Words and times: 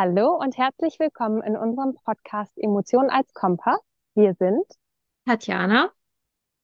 Hallo 0.00 0.36
und 0.36 0.56
herzlich 0.56 1.00
willkommen 1.00 1.42
in 1.42 1.56
unserem 1.56 1.96
Podcast 2.04 2.56
Emotionen 2.56 3.10
als 3.10 3.34
Kompass. 3.34 3.80
Wir 4.14 4.32
sind 4.34 4.64
Tatjana 5.26 5.90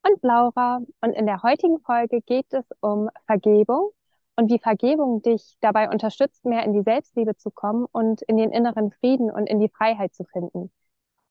und 0.07 0.23
Laura 0.23 0.83
und 1.01 1.13
in 1.15 1.27
der 1.27 1.43
heutigen 1.43 1.81
Folge 1.81 2.21
geht 2.21 2.47
es 2.55 2.65
um 2.79 3.11
Vergebung 3.27 3.91
und 4.37 4.53
wie 4.53 4.61
Vergebung 4.61 5.21
dich 5.21 5.57
dabei 5.61 5.91
unterstützt, 5.91 6.45
mehr 6.45 6.63
in 6.63 6.75
die 6.75 6.83
Selbstliebe 6.83 7.35
zu 7.35 7.51
kommen 7.51 7.87
und 7.91 8.23
in 8.23 8.37
den 8.37 8.53
inneren 8.53 8.93
Frieden 8.93 9.33
und 9.33 9.49
in 9.49 9.59
die 9.59 9.69
Freiheit 9.69 10.15
zu 10.15 10.23
finden. 10.23 10.71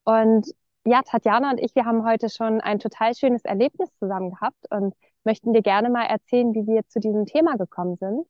Und 0.04 0.52
ja, 0.84 1.00
Tatjana 1.00 1.52
und 1.52 1.58
ich, 1.58 1.74
wir 1.74 1.86
haben 1.86 2.04
heute 2.04 2.28
schon 2.28 2.60
ein 2.60 2.80
total 2.80 3.14
schönes 3.14 3.46
Erlebnis 3.46 3.88
zusammen 3.98 4.32
gehabt 4.32 4.70
und 4.70 4.94
möchten 5.24 5.54
dir 5.54 5.62
gerne 5.62 5.88
mal 5.88 6.04
erzählen, 6.04 6.52
wie 6.52 6.66
wir 6.66 6.86
zu 6.86 7.00
diesem 7.00 7.24
Thema 7.24 7.56
gekommen 7.56 7.96
sind. 7.96 8.26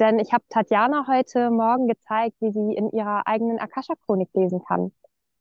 Denn 0.00 0.18
ich 0.18 0.32
habe 0.32 0.44
Tatjana 0.48 1.06
heute 1.06 1.50
Morgen 1.50 1.86
gezeigt, 1.86 2.34
wie 2.40 2.50
sie 2.50 2.74
in 2.74 2.90
ihrer 2.90 3.26
eigenen 3.26 3.58
Akasha-Chronik 3.58 4.30
lesen 4.32 4.64
kann. 4.64 4.92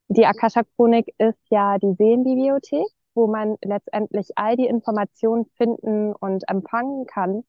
Die 0.09 0.25
Akasha-Chronik 0.25 1.15
ist 1.17 1.39
ja 1.49 1.77
die 1.77 1.93
Seelenbibliothek, 1.93 2.87
wo 3.15 3.27
man 3.27 3.55
letztendlich 3.63 4.37
all 4.37 4.57
die 4.57 4.67
Informationen 4.67 5.45
finden 5.55 6.13
und 6.13 6.43
empfangen 6.49 7.05
kann, 7.05 7.45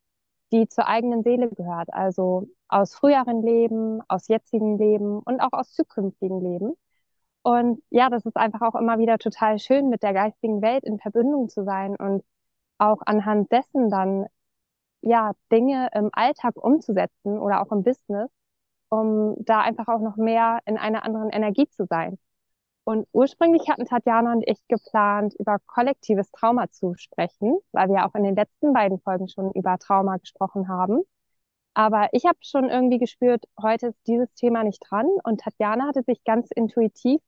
die 0.53 0.69
zur 0.69 0.87
eigenen 0.87 1.25
Seele 1.25 1.49
gehört. 1.49 1.93
Also 1.93 2.47
aus 2.69 2.95
früheren 2.95 3.43
Leben, 3.43 4.01
aus 4.07 4.29
jetzigen 4.29 4.79
Leben 4.79 5.19
und 5.19 5.41
auch 5.41 5.53
aus 5.53 5.73
zukünftigen 5.73 6.41
Leben. 6.41 6.75
Und 7.43 7.83
ja, 7.91 8.09
das 8.09 8.25
ist 8.25 8.37
einfach 8.37 8.61
auch 8.63 8.79
immer 8.79 8.99
wieder 8.99 9.19
total 9.19 9.59
schön, 9.59 9.89
mit 9.89 10.05
der 10.05 10.13
geistigen 10.13 10.63
Welt 10.63 10.85
in 10.85 11.01
Verbindung 11.01 11.49
zu 11.49 11.65
sein 11.65 11.97
und 11.97 12.23
auch 12.79 13.01
anhand 13.05 13.51
dessen 13.51 13.91
dann 13.91 14.27
ja, 15.03 15.33
Dinge 15.53 15.89
im 15.95 16.11
Alltag 16.13 16.57
umzusetzen 16.57 17.39
oder 17.39 17.63
auch 17.63 17.73
im 17.73 17.83
Business, 17.83 18.31
um 18.89 19.37
da 19.41 19.61
einfach 19.61 19.89
auch 19.89 20.01
noch 20.01 20.17
mehr 20.17 20.61
in 20.67 20.77
einer 20.79 21.05
anderen 21.05 21.31
Energie 21.31 21.69
zu 21.69 21.87
sein. 21.87 22.19
Und 22.85 23.07
ursprünglich 23.13 23.69
hatten 23.69 23.87
Tatjana 23.87 24.33
und 24.33 24.45
ich 24.47 24.59
geplant, 24.69 25.35
über 25.39 25.59
kollektives 25.67 26.31
Trauma 26.33 26.71
zu 26.71 26.95
sprechen, 26.97 27.59
weil 27.73 27.89
wir 27.89 28.07
auch 28.07 28.15
in 28.15 28.25
den 28.25 28.35
letzten 28.37 28.73
beiden 28.73 29.01
Folgen 29.01 29.29
schon 29.29 29.53
über 29.53 29.79
Trauma 29.79 30.17
gesprochen 30.17 30.69
haben. 30.69 31.03
Aber 31.75 32.09
ich 32.13 32.27
habe 32.27 32.39
schon 32.43 32.69
irgendwie 32.69 32.99
gespürt, 32.99 33.45
heute 33.61 33.89
ist 33.89 34.01
dieses 34.07 34.33
Thema 34.35 34.65
nicht 34.65 34.83
dran. 34.91 35.07
Und 35.25 35.41
Tatjana 35.41 35.87
hatte 35.89 36.03
sich 36.03 36.25
ganz 36.25 36.49
intuitiv 36.55 37.21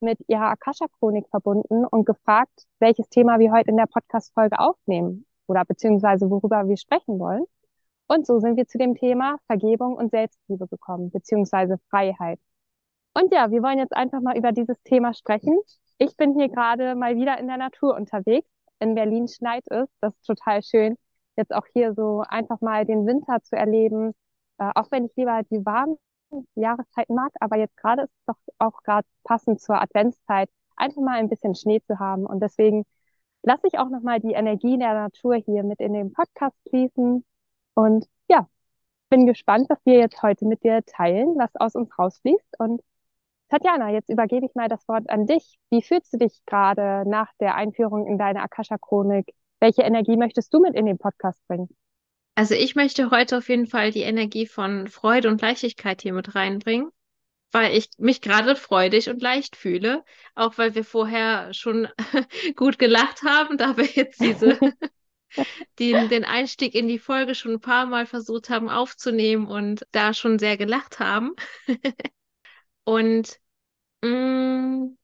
mit 0.00 0.18
ihrer 0.28 0.48
Akasha-Chronik 0.50 1.28
verbunden 1.28 1.84
und 1.84 2.06
gefragt, 2.06 2.66
welches 2.78 3.08
Thema 3.10 3.38
wir 3.38 3.52
heute 3.52 3.70
in 3.70 3.76
der 3.76 3.86
Podcast-Folge 3.86 4.58
aufnehmen 4.58 5.26
oder 5.50 5.64
beziehungsweise 5.64 6.30
worüber 6.30 6.68
wir 6.68 6.76
sprechen 6.76 7.18
wollen. 7.18 7.44
Und 8.06 8.26
so 8.26 8.38
sind 8.38 8.56
wir 8.56 8.66
zu 8.66 8.78
dem 8.78 8.94
Thema 8.94 9.36
Vergebung 9.46 9.96
und 9.96 10.10
Selbstliebe 10.10 10.68
gekommen, 10.68 11.10
beziehungsweise 11.10 11.78
Freiheit. 11.90 12.38
Und 13.14 13.32
ja, 13.32 13.50
wir 13.50 13.62
wollen 13.62 13.78
jetzt 13.78 13.94
einfach 13.94 14.20
mal 14.20 14.38
über 14.38 14.52
dieses 14.52 14.80
Thema 14.84 15.12
sprechen. 15.14 15.58
Ich 15.98 16.16
bin 16.16 16.34
hier 16.34 16.48
gerade 16.48 16.94
mal 16.94 17.16
wieder 17.16 17.38
in 17.38 17.48
der 17.48 17.56
Natur 17.56 17.96
unterwegs. 17.96 18.48
In 18.78 18.94
Berlin 18.94 19.28
schneit 19.28 19.64
es. 19.68 19.88
Das 20.00 20.14
ist 20.14 20.26
total 20.26 20.62
schön, 20.62 20.96
jetzt 21.36 21.52
auch 21.54 21.66
hier 21.72 21.94
so 21.94 22.22
einfach 22.28 22.60
mal 22.60 22.84
den 22.86 23.06
Winter 23.06 23.42
zu 23.42 23.56
erleben. 23.56 24.12
Äh, 24.58 24.70
auch 24.74 24.90
wenn 24.90 25.06
ich 25.06 25.16
lieber 25.16 25.42
die 25.50 25.64
warmen 25.66 25.96
Jahreszeiten 26.54 27.14
mag, 27.14 27.32
aber 27.40 27.56
jetzt 27.56 27.76
gerade 27.76 28.02
ist 28.02 28.12
es 28.12 28.24
doch 28.26 28.36
auch 28.58 28.82
gerade 28.84 29.06
passend 29.24 29.60
zur 29.60 29.82
Adventszeit, 29.82 30.48
einfach 30.76 31.02
mal 31.02 31.18
ein 31.18 31.28
bisschen 31.28 31.54
Schnee 31.54 31.80
zu 31.80 31.98
haben. 31.98 32.26
Und 32.26 32.40
deswegen 32.40 32.84
lasse 33.42 33.66
ich 33.66 33.78
auch 33.78 33.88
nochmal 33.88 34.20
die 34.20 34.32
Energie 34.32 34.78
der 34.78 34.94
Natur 34.94 35.36
hier 35.36 35.62
mit 35.62 35.80
in 35.80 35.92
den 35.92 36.12
Podcast 36.12 36.56
fließen. 36.68 37.24
Und 37.74 38.06
ja, 38.28 38.48
bin 39.08 39.26
gespannt, 39.26 39.68
was 39.68 39.78
wir 39.84 39.98
jetzt 39.98 40.22
heute 40.22 40.46
mit 40.46 40.62
dir 40.62 40.82
teilen, 40.84 41.36
was 41.38 41.50
aus 41.56 41.74
uns 41.74 41.96
rausfließt. 41.98 42.58
Und 42.58 42.82
Tatjana, 43.48 43.90
jetzt 43.90 44.08
übergebe 44.08 44.46
ich 44.46 44.54
mal 44.54 44.68
das 44.68 44.86
Wort 44.88 45.10
an 45.10 45.26
dich. 45.26 45.58
Wie 45.70 45.82
fühlst 45.82 46.12
du 46.12 46.18
dich 46.18 46.40
gerade 46.46 47.04
nach 47.08 47.32
der 47.40 47.56
Einführung 47.56 48.06
in 48.06 48.18
deine 48.18 48.42
Akasha-Chronik? 48.42 49.34
Welche 49.58 49.82
Energie 49.82 50.16
möchtest 50.16 50.54
du 50.54 50.60
mit 50.60 50.74
in 50.74 50.86
den 50.86 50.98
Podcast 50.98 51.40
bringen? 51.48 51.68
Also 52.36 52.54
ich 52.54 52.74
möchte 52.76 53.10
heute 53.10 53.38
auf 53.38 53.48
jeden 53.48 53.66
Fall 53.66 53.90
die 53.90 54.02
Energie 54.02 54.46
von 54.46 54.88
Freude 54.88 55.28
und 55.28 55.42
Leichtigkeit 55.42 56.00
hier 56.00 56.12
mit 56.12 56.34
reinbringen 56.34 56.90
weil 57.52 57.76
ich 57.76 57.88
mich 57.98 58.20
gerade 58.20 58.56
freudig 58.56 59.08
und 59.08 59.22
leicht 59.22 59.56
fühle, 59.56 60.04
auch 60.34 60.58
weil 60.58 60.74
wir 60.74 60.84
vorher 60.84 61.52
schon 61.52 61.88
gut 62.56 62.78
gelacht 62.78 63.22
haben, 63.22 63.58
da 63.58 63.76
wir 63.76 63.86
jetzt 63.86 64.20
diese 64.20 64.58
den, 65.78 66.08
den 66.08 66.24
Einstieg 66.24 66.74
in 66.74 66.88
die 66.88 66.98
Folge 66.98 67.34
schon 67.34 67.52
ein 67.52 67.60
paar 67.60 67.86
Mal 67.86 68.06
versucht 68.06 68.50
haben 68.50 68.68
aufzunehmen 68.68 69.46
und 69.46 69.86
da 69.92 70.14
schon 70.14 70.38
sehr 70.38 70.56
gelacht 70.56 70.98
haben. 70.98 71.34
und 72.84 73.38
mh, 74.02 74.10
mm, 74.10 74.96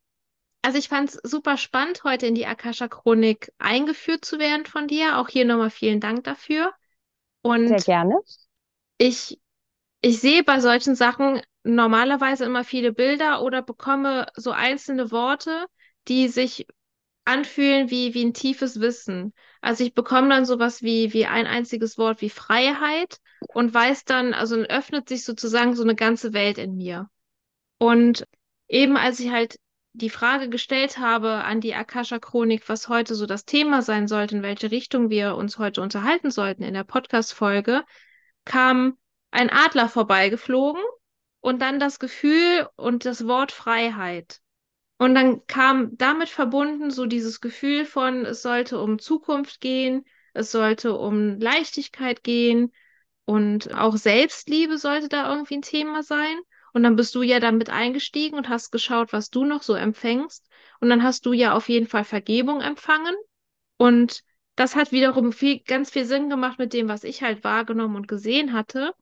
also 0.66 0.78
ich 0.78 0.88
fand 0.88 1.10
es 1.10 1.20
super 1.22 1.58
spannend, 1.58 2.02
heute 2.02 2.26
in 2.26 2.34
die 2.34 2.46
Akasha-Chronik 2.46 3.52
eingeführt 3.58 4.24
zu 4.24 4.40
werden 4.40 4.66
von 4.66 4.88
dir. 4.88 5.18
Auch 5.18 5.28
hier 5.28 5.44
nochmal 5.44 5.70
vielen 5.70 6.00
Dank 6.00 6.24
dafür. 6.24 6.72
Und 7.42 7.68
Sehr 7.68 7.76
gerne. 7.76 8.18
Ich, 8.98 9.38
ich 10.00 10.18
sehe 10.18 10.42
bei 10.42 10.58
solchen 10.58 10.96
Sachen 10.96 11.40
normalerweise 11.66 12.44
immer 12.44 12.64
viele 12.64 12.92
Bilder 12.92 13.42
oder 13.42 13.62
bekomme 13.62 14.26
so 14.36 14.52
einzelne 14.52 15.10
Worte, 15.10 15.66
die 16.08 16.28
sich 16.28 16.66
anfühlen 17.24 17.90
wie, 17.90 18.14
wie 18.14 18.24
ein 18.24 18.34
tiefes 18.34 18.80
Wissen. 18.80 19.34
Also 19.60 19.82
ich 19.82 19.94
bekomme 19.94 20.28
dann 20.28 20.44
sowas 20.44 20.82
wie, 20.82 21.12
wie 21.12 21.26
ein 21.26 21.46
einziges 21.46 21.98
Wort 21.98 22.20
wie 22.20 22.30
Freiheit 22.30 23.18
und 23.48 23.74
weiß 23.74 24.04
dann, 24.04 24.32
also 24.32 24.56
öffnet 24.56 25.08
sich 25.08 25.24
sozusagen 25.24 25.74
so 25.74 25.82
eine 25.82 25.96
ganze 25.96 26.32
Welt 26.32 26.56
in 26.58 26.76
mir. 26.76 27.10
Und 27.78 28.24
eben 28.68 28.96
als 28.96 29.18
ich 29.18 29.30
halt 29.30 29.58
die 29.92 30.10
Frage 30.10 30.48
gestellt 30.48 30.98
habe 30.98 31.44
an 31.44 31.60
die 31.60 31.74
Akasha-Chronik, 31.74 32.68
was 32.68 32.88
heute 32.88 33.14
so 33.14 33.26
das 33.26 33.44
Thema 33.44 33.82
sein 33.82 34.06
sollte, 34.06 34.36
in 34.36 34.42
welche 34.42 34.70
Richtung 34.70 35.10
wir 35.10 35.34
uns 35.34 35.58
heute 35.58 35.80
unterhalten 35.80 36.30
sollten 36.30 36.62
in 36.62 36.74
der 36.74 36.84
Podcast-Folge, 36.84 37.82
kam 38.44 38.96
ein 39.30 39.50
Adler 39.50 39.88
vorbeigeflogen 39.88 40.82
und 41.46 41.62
dann 41.62 41.78
das 41.78 42.00
Gefühl 42.00 42.68
und 42.74 43.04
das 43.04 43.28
Wort 43.28 43.52
Freiheit. 43.52 44.40
Und 44.98 45.14
dann 45.14 45.46
kam 45.46 45.96
damit 45.96 46.28
verbunden 46.28 46.90
so 46.90 47.06
dieses 47.06 47.40
Gefühl 47.40 47.84
von, 47.84 48.26
es 48.26 48.42
sollte 48.42 48.80
um 48.80 48.98
Zukunft 48.98 49.60
gehen, 49.60 50.04
es 50.34 50.50
sollte 50.50 50.96
um 50.96 51.38
Leichtigkeit 51.38 52.24
gehen 52.24 52.72
und 53.26 53.72
auch 53.74 53.96
Selbstliebe 53.96 54.76
sollte 54.76 55.08
da 55.08 55.30
irgendwie 55.30 55.58
ein 55.58 55.62
Thema 55.62 56.02
sein. 56.02 56.36
Und 56.72 56.82
dann 56.82 56.96
bist 56.96 57.14
du 57.14 57.22
ja 57.22 57.38
damit 57.38 57.70
eingestiegen 57.70 58.36
und 58.36 58.48
hast 58.48 58.72
geschaut, 58.72 59.12
was 59.12 59.30
du 59.30 59.44
noch 59.44 59.62
so 59.62 59.74
empfängst. 59.74 60.48
Und 60.80 60.90
dann 60.90 61.04
hast 61.04 61.26
du 61.26 61.32
ja 61.32 61.54
auf 61.54 61.68
jeden 61.68 61.86
Fall 61.86 62.02
Vergebung 62.02 62.60
empfangen. 62.60 63.14
Und 63.76 64.24
das 64.56 64.74
hat 64.74 64.90
wiederum 64.90 65.30
viel, 65.30 65.60
ganz 65.60 65.90
viel 65.90 66.06
Sinn 66.06 66.28
gemacht 66.28 66.58
mit 66.58 66.72
dem, 66.72 66.88
was 66.88 67.04
ich 67.04 67.22
halt 67.22 67.44
wahrgenommen 67.44 67.94
und 67.94 68.08
gesehen 68.08 68.52
hatte. 68.52 68.94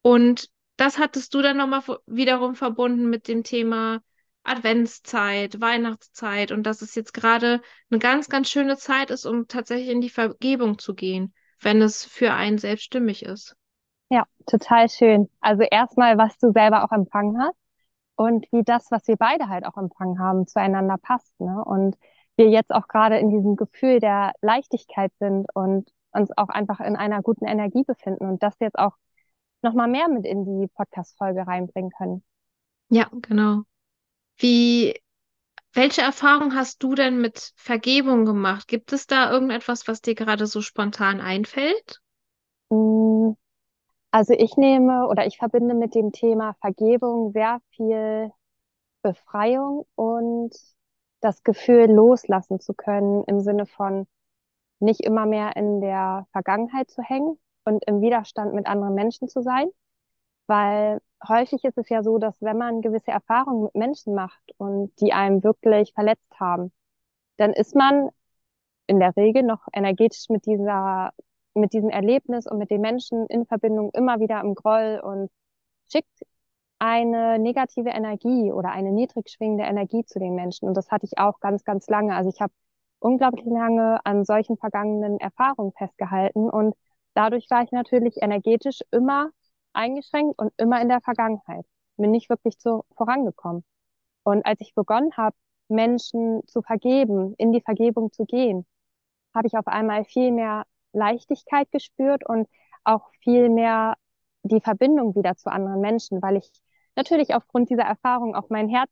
Und 0.00 0.48
das 0.76 0.98
hattest 0.98 1.34
du 1.34 1.42
dann 1.42 1.56
nochmal 1.56 1.82
wiederum 2.06 2.54
verbunden 2.54 3.08
mit 3.08 3.28
dem 3.28 3.44
Thema 3.44 4.00
Adventszeit, 4.42 5.60
Weihnachtszeit 5.60 6.52
und 6.52 6.64
dass 6.64 6.82
es 6.82 6.94
jetzt 6.94 7.14
gerade 7.14 7.62
eine 7.90 7.98
ganz, 7.98 8.28
ganz 8.28 8.50
schöne 8.50 8.76
Zeit 8.76 9.10
ist, 9.10 9.24
um 9.24 9.48
tatsächlich 9.48 9.88
in 9.88 10.00
die 10.00 10.10
Vergebung 10.10 10.78
zu 10.78 10.94
gehen, 10.94 11.32
wenn 11.60 11.80
es 11.80 12.04
für 12.04 12.34
einen 12.34 12.58
selbst 12.58 12.84
stimmig 12.84 13.24
ist. 13.24 13.56
Ja, 14.10 14.24
total 14.46 14.88
schön. 14.90 15.30
Also 15.40 15.62
erstmal, 15.62 16.18
was 16.18 16.36
du 16.38 16.52
selber 16.52 16.84
auch 16.84 16.92
empfangen 16.92 17.40
hast 17.40 17.56
und 18.16 18.46
wie 18.52 18.62
das, 18.62 18.90
was 18.90 19.06
wir 19.08 19.16
beide 19.16 19.48
halt 19.48 19.64
auch 19.64 19.76
empfangen 19.76 20.18
haben, 20.18 20.46
zueinander 20.46 20.98
passt. 21.00 21.32
Ne? 21.40 21.64
Und 21.64 21.96
wir 22.36 22.48
jetzt 22.50 22.70
auch 22.70 22.86
gerade 22.86 23.18
in 23.18 23.30
diesem 23.30 23.56
Gefühl 23.56 24.00
der 24.00 24.32
Leichtigkeit 24.42 25.12
sind 25.18 25.46
und 25.54 25.90
uns 26.12 26.30
auch 26.36 26.48
einfach 26.48 26.80
in 26.80 26.96
einer 26.96 27.22
guten 27.22 27.46
Energie 27.46 27.82
befinden 27.84 28.26
und 28.26 28.42
das 28.42 28.54
jetzt 28.60 28.78
auch 28.78 28.96
nochmal 29.64 29.88
mehr 29.88 30.08
mit 30.08 30.24
in 30.24 30.44
die 30.44 30.68
Podcast-Folge 30.68 31.46
reinbringen 31.46 31.90
können. 31.90 32.22
Ja, 32.88 33.08
genau. 33.12 33.62
Wie, 34.36 35.00
welche 35.72 36.02
Erfahrung 36.02 36.54
hast 36.54 36.82
du 36.82 36.94
denn 36.94 37.20
mit 37.20 37.52
Vergebung 37.56 38.24
gemacht? 38.24 38.68
Gibt 38.68 38.92
es 38.92 39.06
da 39.06 39.32
irgendetwas, 39.32 39.88
was 39.88 40.00
dir 40.00 40.14
gerade 40.14 40.46
so 40.46 40.60
spontan 40.60 41.20
einfällt? 41.20 42.00
Mm, 42.70 43.32
also 44.12 44.34
ich 44.34 44.56
nehme 44.56 45.08
oder 45.08 45.26
ich 45.26 45.38
verbinde 45.38 45.74
mit 45.74 45.94
dem 45.94 46.12
Thema 46.12 46.54
Vergebung 46.60 47.32
sehr 47.32 47.60
viel 47.70 48.30
Befreiung 49.02 49.86
und 49.96 50.54
das 51.20 51.42
Gefühl 51.42 51.90
loslassen 51.90 52.60
zu 52.60 52.74
können 52.74 53.24
im 53.24 53.40
Sinne 53.40 53.66
von 53.66 54.06
nicht 54.78 55.00
immer 55.00 55.26
mehr 55.26 55.56
in 55.56 55.80
der 55.80 56.26
Vergangenheit 56.32 56.90
zu 56.90 57.02
hängen, 57.02 57.38
und 57.64 57.84
im 57.86 58.00
Widerstand 58.00 58.54
mit 58.54 58.66
anderen 58.66 58.94
Menschen 58.94 59.28
zu 59.28 59.42
sein. 59.42 59.68
Weil 60.46 61.00
häufig 61.26 61.64
ist 61.64 61.78
es 61.78 61.88
ja 61.88 62.02
so, 62.02 62.18
dass 62.18 62.40
wenn 62.40 62.58
man 62.58 62.82
gewisse 62.82 63.10
Erfahrungen 63.10 63.64
mit 63.64 63.74
Menschen 63.74 64.14
macht 64.14 64.42
und 64.58 64.92
die 65.00 65.12
einem 65.12 65.42
wirklich 65.42 65.92
verletzt 65.94 66.38
haben, 66.38 66.72
dann 67.38 67.52
ist 67.52 67.74
man 67.74 68.10
in 68.86 69.00
der 69.00 69.16
Regel 69.16 69.42
noch 69.42 69.66
energetisch 69.72 70.28
mit 70.28 70.46
dieser, 70.46 71.12
mit 71.54 71.72
diesem 71.72 71.90
Erlebnis 71.90 72.46
und 72.46 72.58
mit 72.58 72.70
den 72.70 72.80
Menschen 72.82 73.26
in 73.28 73.46
Verbindung 73.46 73.90
immer 73.94 74.20
wieder 74.20 74.40
im 74.40 74.54
Groll 74.54 75.00
und 75.02 75.30
schickt 75.90 76.24
eine 76.78 77.38
negative 77.38 77.90
Energie 77.90 78.52
oder 78.52 78.70
eine 78.70 78.92
niedrig 78.92 79.30
schwingende 79.30 79.64
Energie 79.64 80.04
zu 80.04 80.18
den 80.18 80.34
Menschen. 80.34 80.68
Und 80.68 80.76
das 80.76 80.90
hatte 80.90 81.06
ich 81.06 81.18
auch 81.18 81.40
ganz, 81.40 81.64
ganz 81.64 81.88
lange. 81.88 82.14
Also 82.14 82.28
ich 82.28 82.40
habe 82.40 82.52
unglaublich 82.98 83.46
lange 83.46 84.04
an 84.04 84.24
solchen 84.24 84.56
vergangenen 84.58 85.18
Erfahrungen 85.18 85.72
festgehalten 85.72 86.50
und 86.50 86.74
dadurch 87.14 87.46
war 87.50 87.62
ich 87.62 87.72
natürlich 87.72 88.22
energetisch 88.22 88.80
immer 88.90 89.30
eingeschränkt 89.72 90.38
und 90.38 90.52
immer 90.56 90.80
in 90.80 90.88
der 90.88 91.00
Vergangenheit. 91.00 91.66
Bin 91.96 92.10
nicht 92.10 92.30
wirklich 92.30 92.58
zu, 92.58 92.84
vorangekommen. 92.96 93.64
Und 94.24 94.44
als 94.46 94.60
ich 94.60 94.74
begonnen 94.74 95.16
habe, 95.16 95.36
Menschen 95.68 96.46
zu 96.46 96.62
vergeben, 96.62 97.34
in 97.38 97.52
die 97.52 97.60
Vergebung 97.60 98.12
zu 98.12 98.24
gehen, 98.24 98.66
habe 99.34 99.46
ich 99.46 99.56
auf 99.56 99.66
einmal 99.66 100.04
viel 100.04 100.30
mehr 100.32 100.64
Leichtigkeit 100.92 101.70
gespürt 101.70 102.26
und 102.28 102.48
auch 102.84 103.10
viel 103.22 103.48
mehr 103.48 103.94
die 104.42 104.60
Verbindung 104.60 105.14
wieder 105.14 105.36
zu 105.36 105.50
anderen 105.50 105.80
Menschen, 105.80 106.22
weil 106.22 106.36
ich 106.36 106.50
natürlich 106.96 107.34
aufgrund 107.34 107.70
dieser 107.70 107.82
Erfahrung 107.82 108.34
auch 108.34 108.50
mein 108.50 108.68
Herz 108.68 108.90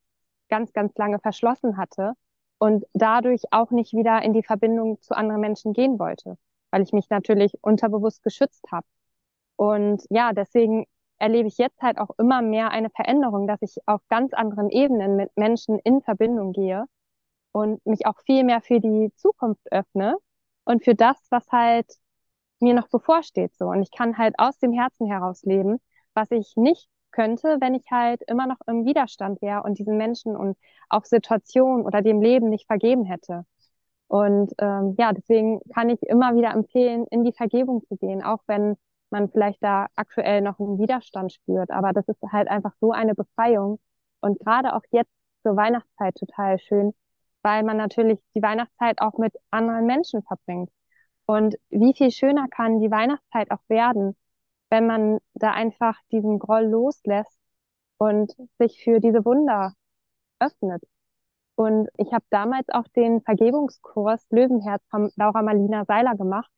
ganz, 0.48 0.72
ganz 0.72 0.96
lange 0.96 1.18
verschlossen 1.18 1.76
hatte 1.76 2.14
und 2.58 2.84
dadurch 2.92 3.42
auch 3.52 3.70
nicht 3.70 3.92
wieder 3.92 4.22
in 4.22 4.32
die 4.32 4.42
Verbindung 4.42 5.00
zu 5.00 5.14
anderen 5.16 5.40
Menschen 5.40 5.72
gehen 5.72 5.98
wollte, 5.98 6.36
weil 6.72 6.82
ich 6.82 6.92
mich 6.92 7.10
natürlich 7.10 7.54
unterbewusst 7.62 8.24
geschützt 8.24 8.66
habe. 8.72 8.86
Und 9.56 10.02
ja, 10.10 10.32
deswegen 10.32 10.86
erlebe 11.18 11.48
ich 11.48 11.58
jetzt 11.58 11.80
halt 11.82 11.98
auch 11.98 12.10
immer 12.18 12.42
mehr 12.42 12.70
eine 12.70 12.90
Veränderung, 12.90 13.46
dass 13.46 13.62
ich 13.62 13.76
auf 13.86 14.00
ganz 14.08 14.34
anderen 14.34 14.70
Ebenen 14.70 15.16
mit 15.16 15.30
Menschen 15.36 15.78
in 15.80 16.02
Verbindung 16.02 16.52
gehe 16.52 16.84
und 17.52 17.84
mich 17.86 18.06
auch 18.06 18.18
viel 18.26 18.44
mehr 18.44 18.60
für 18.60 18.80
die 18.80 19.12
Zukunft 19.16 19.72
öffne 19.72 20.16
und 20.64 20.84
für 20.84 20.94
das, 20.94 21.16
was 21.30 21.46
halt 21.52 21.86
mir 22.60 22.74
noch 22.74 22.88
bevorsteht 22.88 23.54
so. 23.56 23.66
Und 23.66 23.82
ich 23.82 23.90
kann 23.90 24.18
halt 24.18 24.34
aus 24.38 24.58
dem 24.58 24.72
Herzen 24.72 25.06
heraus 25.06 25.42
leben, 25.44 25.78
was 26.14 26.30
ich 26.30 26.54
nicht 26.56 26.88
könnte, 27.10 27.58
wenn 27.60 27.74
ich 27.74 27.84
halt 27.90 28.22
immer 28.26 28.46
noch 28.46 28.58
im 28.66 28.84
Widerstand 28.86 29.42
wäre 29.42 29.62
und 29.64 29.78
diesen 29.78 29.96
Menschen 29.98 30.36
und 30.36 30.56
auch 30.88 31.04
Situationen 31.04 31.84
oder 31.84 32.02
dem 32.02 32.22
Leben 32.22 32.48
nicht 32.48 32.66
vergeben 32.66 33.04
hätte. 33.04 33.44
Und 34.12 34.52
ähm, 34.58 34.94
ja, 34.98 35.14
deswegen 35.14 35.60
kann 35.74 35.88
ich 35.88 36.02
immer 36.02 36.34
wieder 36.36 36.50
empfehlen, 36.50 37.06
in 37.10 37.24
die 37.24 37.32
Vergebung 37.32 37.82
zu 37.88 37.96
gehen, 37.96 38.22
auch 38.22 38.40
wenn 38.46 38.76
man 39.08 39.30
vielleicht 39.30 39.62
da 39.62 39.86
aktuell 39.96 40.42
noch 40.42 40.60
einen 40.60 40.78
Widerstand 40.78 41.32
spürt. 41.32 41.70
Aber 41.70 41.94
das 41.94 42.06
ist 42.08 42.20
halt 42.30 42.48
einfach 42.48 42.74
so 42.78 42.92
eine 42.92 43.14
Befreiung. 43.14 43.80
Und 44.20 44.38
gerade 44.40 44.76
auch 44.76 44.82
jetzt 44.90 45.10
zur 45.42 45.56
Weihnachtszeit 45.56 46.14
total 46.16 46.58
schön, 46.58 46.92
weil 47.40 47.62
man 47.62 47.78
natürlich 47.78 48.20
die 48.34 48.42
Weihnachtszeit 48.42 49.00
auch 49.00 49.16
mit 49.16 49.32
anderen 49.50 49.86
Menschen 49.86 50.22
verbringt. 50.22 50.68
Und 51.24 51.56
wie 51.70 51.94
viel 51.96 52.10
schöner 52.10 52.48
kann 52.48 52.80
die 52.80 52.90
Weihnachtszeit 52.90 53.50
auch 53.50 53.66
werden, 53.68 54.14
wenn 54.68 54.86
man 54.86 55.20
da 55.32 55.52
einfach 55.52 55.98
diesen 56.10 56.38
Groll 56.38 56.64
loslässt 56.64 57.38
und 57.96 58.34
sich 58.58 58.84
für 58.84 59.00
diese 59.00 59.24
Wunder 59.24 59.72
öffnet. 60.38 60.82
Und 61.62 61.88
ich 61.96 62.12
habe 62.12 62.24
damals 62.30 62.68
auch 62.70 62.88
den 62.88 63.20
Vergebungskurs 63.22 64.26
Löwenherz 64.30 64.82
von 64.90 65.12
Laura 65.14 65.42
Marlina 65.42 65.84
Seiler 65.84 66.16
gemacht. 66.16 66.50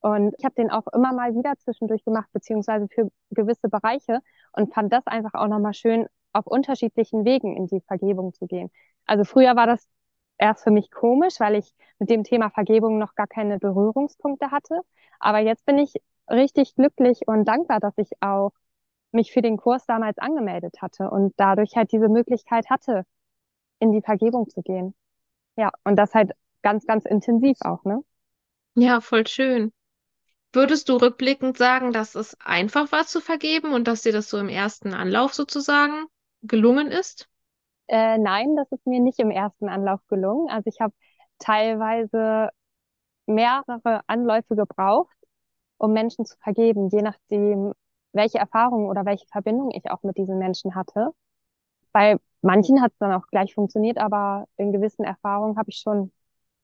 Und 0.00 0.36
ich 0.38 0.44
habe 0.44 0.54
den 0.54 0.70
auch 0.70 0.86
immer 0.92 1.12
mal 1.12 1.34
wieder 1.34 1.54
zwischendurch 1.58 2.04
gemacht, 2.04 2.28
beziehungsweise 2.32 2.86
für 2.88 3.10
gewisse 3.30 3.68
Bereiche 3.68 4.20
und 4.52 4.72
fand 4.72 4.92
das 4.92 5.04
einfach 5.06 5.34
auch 5.34 5.48
nochmal 5.48 5.74
schön, 5.74 6.06
auf 6.32 6.46
unterschiedlichen 6.46 7.24
Wegen 7.24 7.56
in 7.56 7.66
die 7.66 7.80
Vergebung 7.80 8.34
zu 8.34 8.46
gehen. 8.46 8.70
Also 9.04 9.24
früher 9.24 9.56
war 9.56 9.66
das 9.66 9.88
erst 10.38 10.62
für 10.62 10.70
mich 10.70 10.92
komisch, 10.92 11.40
weil 11.40 11.56
ich 11.56 11.74
mit 11.98 12.08
dem 12.10 12.22
Thema 12.22 12.50
Vergebung 12.50 12.98
noch 12.98 13.16
gar 13.16 13.26
keine 13.26 13.58
Berührungspunkte 13.58 14.52
hatte. 14.52 14.80
Aber 15.18 15.40
jetzt 15.40 15.66
bin 15.66 15.78
ich 15.78 15.94
richtig 16.30 16.76
glücklich 16.76 17.22
und 17.26 17.46
dankbar, 17.46 17.80
dass 17.80 17.98
ich 17.98 18.10
auch 18.20 18.52
mich 19.10 19.32
für 19.32 19.42
den 19.42 19.56
Kurs 19.56 19.86
damals 19.86 20.18
angemeldet 20.18 20.76
hatte 20.80 21.10
und 21.10 21.34
dadurch 21.36 21.74
halt 21.74 21.90
diese 21.90 22.08
Möglichkeit 22.08 22.70
hatte, 22.70 23.04
in 23.80 23.92
die 23.92 24.02
Vergebung 24.02 24.48
zu 24.50 24.62
gehen. 24.62 24.94
Ja, 25.56 25.70
und 25.84 25.96
das 25.96 26.14
halt 26.14 26.32
ganz, 26.62 26.86
ganz 26.86 27.04
intensiv 27.06 27.58
auch, 27.62 27.84
ne? 27.84 28.02
Ja, 28.76 29.00
voll 29.00 29.26
schön. 29.26 29.72
Würdest 30.52 30.88
du 30.88 30.96
rückblickend 30.96 31.58
sagen, 31.58 31.92
dass 31.92 32.14
es 32.16 32.36
einfach 32.40 32.92
war 32.92 33.06
zu 33.06 33.20
vergeben 33.20 33.72
und 33.72 33.88
dass 33.88 34.02
dir 34.02 34.12
das 34.12 34.30
so 34.30 34.38
im 34.38 34.48
ersten 34.48 34.94
Anlauf 34.94 35.34
sozusagen 35.34 36.06
gelungen 36.42 36.88
ist? 36.90 37.28
Äh, 37.88 38.18
nein, 38.18 38.56
das 38.56 38.70
ist 38.72 38.86
mir 38.86 39.00
nicht 39.00 39.18
im 39.20 39.30
ersten 39.30 39.68
Anlauf 39.68 40.00
gelungen. 40.08 40.48
Also 40.50 40.68
ich 40.68 40.80
habe 40.80 40.92
teilweise 41.38 42.50
mehrere 43.26 44.02
Anläufe 44.08 44.56
gebraucht, 44.56 45.16
um 45.78 45.92
Menschen 45.92 46.26
zu 46.26 46.36
vergeben, 46.38 46.88
je 46.90 47.02
nachdem, 47.02 47.72
welche 48.12 48.38
Erfahrungen 48.38 48.88
oder 48.88 49.04
welche 49.06 49.26
Verbindung 49.28 49.70
ich 49.72 49.90
auch 49.90 50.02
mit 50.02 50.16
diesen 50.18 50.38
Menschen 50.38 50.74
hatte. 50.74 51.12
Bei 51.96 52.18
manchen 52.42 52.82
hat 52.82 52.92
es 52.92 52.98
dann 52.98 53.10
auch 53.14 53.26
gleich 53.28 53.54
funktioniert, 53.54 53.96
aber 53.96 54.46
in 54.58 54.70
gewissen 54.70 55.02
Erfahrungen 55.02 55.56
habe 55.56 55.70
ich 55.70 55.78
schon 55.78 56.12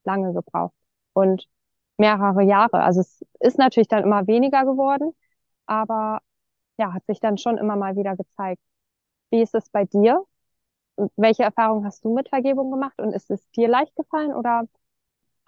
lange 0.04 0.34
gebraucht 0.34 0.74
und 1.14 1.48
mehrere 1.96 2.42
Jahre. 2.42 2.82
Also 2.82 3.00
es 3.00 3.24
ist 3.40 3.56
natürlich 3.56 3.88
dann 3.88 4.02
immer 4.02 4.26
weniger 4.26 4.66
geworden, 4.66 5.14
aber 5.64 6.20
ja, 6.76 6.92
hat 6.92 7.06
sich 7.06 7.18
dann 7.18 7.38
schon 7.38 7.56
immer 7.56 7.76
mal 7.76 7.96
wieder 7.96 8.14
gezeigt. 8.14 8.60
Wie 9.30 9.40
ist 9.40 9.54
es 9.54 9.70
bei 9.70 9.86
dir? 9.86 10.22
Welche 11.16 11.44
Erfahrungen 11.44 11.86
hast 11.86 12.04
du 12.04 12.12
mit 12.14 12.28
Vergebung 12.28 12.70
gemacht 12.70 13.00
und 13.00 13.14
ist 13.14 13.30
es 13.30 13.50
dir 13.52 13.68
leicht 13.68 13.96
gefallen 13.96 14.34
oder 14.34 14.68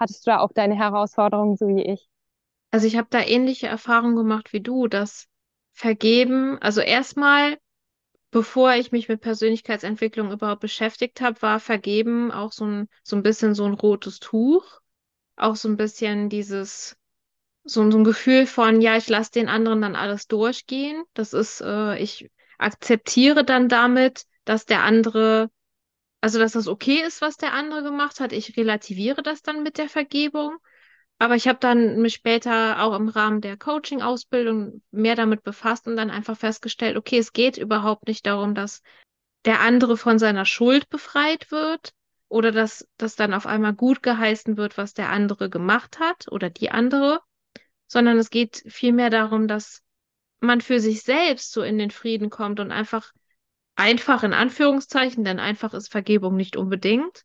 hattest 0.01 0.27
du 0.27 0.31
da 0.31 0.41
auch 0.41 0.53
deine 0.55 0.77
Herausforderungen 0.77 1.59
so 1.59 1.69
wie 1.69 1.83
ich? 1.83 2.09
Also 2.71 2.87
ich 2.87 2.97
habe 2.97 3.09
da 3.11 3.21
ähnliche 3.21 3.67
Erfahrungen 3.67 4.17
gemacht 4.17 4.55
wie 4.55 4.63
du, 4.63 4.89
dass 4.89 5.29
Vergeben, 5.73 6.57
also 6.63 6.81
erstmal, 6.81 7.59
bevor 8.35 8.75
ich 8.75 8.91
mich 8.91 9.09
mit 9.09 9.21
Persönlichkeitsentwicklung 9.21 10.33
überhaupt 10.33 10.61
beschäftigt 10.61 11.21
habe, 11.21 11.41
war 11.41 11.61
Vergeben 11.61 12.33
auch 12.33 12.51
so 12.51 12.67
ein, 12.67 12.89
so 13.05 13.15
ein 13.15 13.23
bisschen 13.23 13.55
so 13.55 13.65
ein 13.65 13.75
rotes 13.75 14.19
Tuch. 14.19 14.81
Auch 15.37 15.55
so 15.55 15.69
ein 15.69 15.77
bisschen 15.77 16.29
dieses, 16.31 16.97
so, 17.63 17.89
so 17.93 17.97
ein 17.97 18.03
Gefühl 18.03 18.49
von, 18.49 18.81
ja, 18.81 18.97
ich 18.97 19.09
lasse 19.09 19.31
den 19.31 19.49
anderen 19.49 19.83
dann 19.83 19.95
alles 19.95 20.27
durchgehen. 20.27 21.05
Das 21.15 21.33
ist, 21.33 21.61
äh, 21.61 21.97
ich 21.99 22.29
akzeptiere 22.59 23.45
dann 23.45 23.69
damit, 23.69 24.25
dass 24.45 24.67
der 24.67 24.83
andere, 24.83 25.49
also 26.21 26.41
dass 26.41 26.55
das 26.55 26.67
okay 26.67 27.05
ist, 27.07 27.21
was 27.21 27.37
der 27.37 27.53
andere 27.53 27.85
gemacht 27.85 28.19
hat. 28.19 28.33
Ich 28.33 28.57
relativiere 28.57 29.23
das 29.23 29.43
dann 29.43 29.63
mit 29.63 29.79
der 29.79 29.89
Vergebung. 29.89 30.57
Aber 31.25 31.37
ich 31.37 31.49
habe 31.49 31.59
dann 31.59 32.03
mich 32.03 32.13
später 32.13 32.83
auch 32.83 32.95
im 32.95 33.09
Rahmen 33.09 33.41
der 33.41 33.57
Coaching-Ausbildung 33.57 34.83
mehr 34.91 35.17
damit 35.17 35.43
befasst 35.43 35.87
und 35.87 35.97
dann 35.97 36.11
einfach 36.11 36.37
festgestellt, 36.37 36.99
okay, 36.99 37.17
es 37.17 37.33
geht 37.33 37.57
überhaupt 37.57 38.09
nicht 38.09 38.27
darum, 38.27 38.55
dass 38.55 38.83
der 39.47 39.61
andere 39.61 39.97
von 39.97 40.19
seiner 40.19 40.45
Schuld 40.45 40.91
befreit 40.91 41.51
wird 41.51 41.95
oder 42.29 42.53
dass 42.53 42.87
das 42.99 43.17
dann 43.17 43.33
auf 43.33 43.47
einmal 43.47 43.73
gut 43.73 44.03
geheißen 44.03 44.59
wird, 44.59 44.77
was 44.77 44.93
der 44.93 45.09
andere 45.09 45.49
gemacht 45.49 45.99
hat 45.99 46.31
oder 46.31 46.51
die 46.51 46.71
andere, 46.71 47.23
sondern 47.87 48.19
es 48.19 48.29
geht 48.29 48.63
vielmehr 48.67 49.09
darum, 49.09 49.49
dass 49.49 49.81
man 50.41 50.61
für 50.61 50.79
sich 50.79 51.05
selbst 51.05 51.53
so 51.53 51.63
in 51.63 51.79
den 51.79 51.91
Frieden 51.91 52.29
kommt 52.29 52.61
und 52.61 52.71
einfach 52.71 53.15
einfach 53.77 54.25
in 54.25 54.35
Anführungszeichen, 54.35 55.25
denn 55.25 55.41
einfach 55.41 55.73
ist 55.73 55.91
Vergebung 55.91 56.37
nicht 56.37 56.59
unbedingt, 56.59 57.23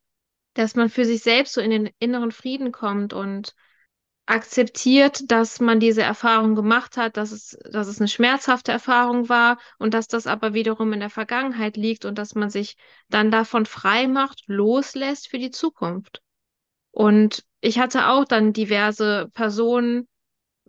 dass 0.53 0.75
man 0.75 0.87
für 0.87 1.03
sich 1.03 1.21
selbst 1.21 1.53
so 1.53 1.59
in 1.59 1.71
den 1.71 1.89
inneren 1.99 2.31
Frieden 2.31 2.71
kommt 2.71 3.11
und 3.11 3.53
akzeptiert, 4.29 5.31
dass 5.31 5.59
man 5.59 5.79
diese 5.79 6.03
Erfahrung 6.03 6.53
gemacht 6.53 6.97
hat, 6.97 7.17
dass 7.17 7.31
es, 7.31 7.57
dass 7.71 7.87
es 7.87 7.99
eine 7.99 8.07
schmerzhafte 8.07 8.71
Erfahrung 8.71 9.27
war 9.27 9.57
und 9.79 9.95
dass 9.95 10.07
das 10.07 10.27
aber 10.27 10.53
wiederum 10.53 10.93
in 10.93 10.99
der 10.99 11.09
Vergangenheit 11.09 11.77
liegt 11.77 12.05
und 12.05 12.15
dass 12.17 12.35
man 12.35 12.51
sich 12.51 12.77
dann 13.09 13.31
davon 13.31 13.65
frei 13.65 14.07
macht, 14.07 14.43
loslässt 14.45 15.29
für 15.29 15.39
die 15.39 15.49
Zukunft. 15.49 16.21
Und 16.91 17.43
ich 17.59 17.79
hatte 17.79 18.07
auch 18.07 18.23
dann 18.23 18.53
diverse 18.53 19.29
Personen, 19.33 20.07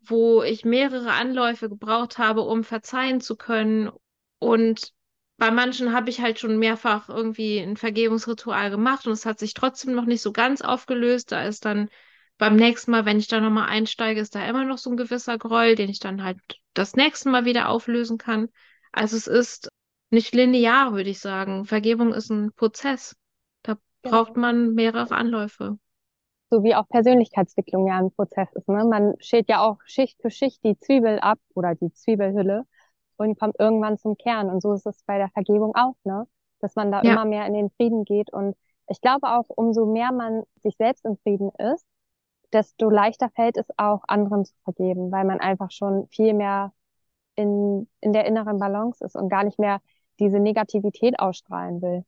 wo 0.02 0.42
ich 0.42 0.64
mehrere 0.64 1.12
Anläufe 1.12 1.68
gebraucht 1.68 2.16
habe, 2.16 2.40
um 2.40 2.64
verzeihen 2.64 3.20
zu 3.20 3.36
können. 3.36 3.90
Und 4.38 4.94
bei 5.36 5.50
manchen 5.50 5.92
habe 5.92 6.08
ich 6.08 6.22
halt 6.22 6.38
schon 6.38 6.58
mehrfach 6.58 7.10
irgendwie 7.10 7.58
ein 7.58 7.76
Vergebungsritual 7.76 8.70
gemacht 8.70 9.06
und 9.06 9.12
es 9.12 9.26
hat 9.26 9.38
sich 9.38 9.52
trotzdem 9.52 9.94
noch 9.94 10.06
nicht 10.06 10.22
so 10.22 10.32
ganz 10.32 10.62
aufgelöst. 10.62 11.30
Da 11.32 11.44
ist 11.44 11.66
dann 11.66 11.90
beim 12.40 12.56
nächsten 12.56 12.90
Mal, 12.92 13.04
wenn 13.06 13.18
ich 13.20 13.28
da 13.28 13.40
nochmal 13.40 13.68
einsteige, 13.68 14.20
ist 14.20 14.34
da 14.34 14.46
immer 14.48 14.64
noch 14.64 14.78
so 14.78 14.90
ein 14.90 14.96
gewisser 14.98 15.38
Groll, 15.38 15.76
den 15.76 15.90
ich 15.90 16.00
dann 16.00 16.24
halt 16.24 16.38
das 16.74 16.96
nächste 16.96 17.30
Mal 17.30 17.44
wieder 17.46 17.68
auflösen 17.70 18.18
kann. 18.18 18.48
Also 18.92 19.16
es 19.16 19.28
ist 19.28 19.68
nicht 20.10 20.34
linear, 20.34 20.92
würde 20.92 21.10
ich 21.10 21.20
sagen. 21.20 21.66
Vergebung 21.66 22.14
ist 22.14 22.30
ein 22.30 22.52
Prozess. 22.54 23.16
Da 23.62 23.78
Genau. 24.02 24.20
braucht 24.20 24.36
man 24.36 24.74
mehrere 24.74 25.14
Anläufe. 25.16 25.78
So 26.50 26.64
wie 26.64 26.74
auch 26.74 26.88
Persönlichkeitsentwicklung 26.88 27.86
ja 27.86 27.98
ein 27.98 28.10
Prozess 28.12 28.48
ist, 28.54 28.68
ne? 28.68 28.84
Man 28.84 29.14
schält 29.20 29.48
ja 29.48 29.60
auch 29.62 29.78
Schicht 29.84 30.20
für 30.20 30.30
Schicht 30.30 30.62
die 30.64 30.78
Zwiebel 30.78 31.18
ab 31.20 31.38
oder 31.54 31.74
die 31.76 31.92
Zwiebelhülle 31.92 32.66
und 33.16 33.38
kommt 33.38 33.56
irgendwann 33.60 33.98
zum 33.98 34.16
Kern. 34.16 34.50
Und 34.50 34.60
so 34.62 34.72
ist 34.74 34.86
es 34.86 35.02
bei 35.04 35.18
der 35.18 35.30
Vergebung 35.30 35.74
auch, 35.76 35.94
ne? 36.04 36.26
Dass 36.60 36.74
man 36.74 36.90
da 36.92 37.00
Ja, 37.00 37.16
immer 37.16 37.24
mehr 37.24 37.46
in 37.46 37.54
den 37.54 37.70
Frieden 37.70 38.04
geht. 38.04 38.32
Und 38.32 38.56
ich 38.88 39.00
glaube 39.00 39.28
auch, 39.28 39.44
umso 39.48 39.86
mehr 39.86 40.12
man 40.12 40.42
sich 40.56 40.76
selbst 40.76 41.04
im 41.04 41.16
Frieden 41.18 41.50
ist, 41.58 41.86
desto 42.52 42.90
leichter 42.90 43.30
fällt 43.30 43.56
es 43.56 43.66
auch, 43.76 44.02
anderen 44.08 44.44
zu 44.44 44.54
vergeben, 44.64 45.10
weil 45.10 45.24
man 45.24 45.40
einfach 45.40 45.70
schon 45.70 46.08
viel 46.08 46.34
mehr 46.34 46.72
in, 47.36 47.88
in 48.00 48.12
der 48.12 48.26
inneren 48.26 48.58
Balance 48.58 49.04
ist 49.04 49.16
und 49.16 49.28
gar 49.28 49.44
nicht 49.44 49.58
mehr 49.58 49.80
diese 50.18 50.38
Negativität 50.38 51.18
ausstrahlen 51.18 51.80
will. 51.80 52.04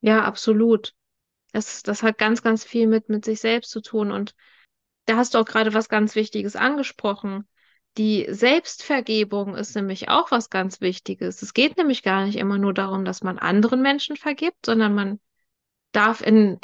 Ja, 0.00 0.24
absolut. 0.24 0.94
Das, 1.52 1.82
das 1.82 2.02
hat 2.02 2.18
ganz, 2.18 2.42
ganz 2.42 2.64
viel 2.64 2.86
mit, 2.86 3.08
mit 3.08 3.24
sich 3.24 3.40
selbst 3.40 3.70
zu 3.70 3.80
tun. 3.80 4.12
Und 4.12 4.34
da 5.06 5.16
hast 5.16 5.34
du 5.34 5.38
auch 5.38 5.46
gerade 5.46 5.72
was 5.74 5.88
ganz 5.88 6.14
Wichtiges 6.14 6.56
angesprochen. 6.56 7.48
Die 7.96 8.26
Selbstvergebung 8.28 9.56
ist 9.56 9.74
nämlich 9.74 10.08
auch 10.08 10.30
was 10.30 10.50
ganz 10.50 10.80
Wichtiges. 10.80 11.42
Es 11.42 11.54
geht 11.54 11.76
nämlich 11.76 12.02
gar 12.02 12.26
nicht 12.26 12.36
immer 12.36 12.58
nur 12.58 12.74
darum, 12.74 13.04
dass 13.04 13.22
man 13.22 13.38
anderen 13.38 13.80
Menschen 13.82 14.16
vergibt, 14.16 14.66
sondern 14.66 14.94
man 14.94 15.20
darf 15.92 16.20
in, 16.20 16.60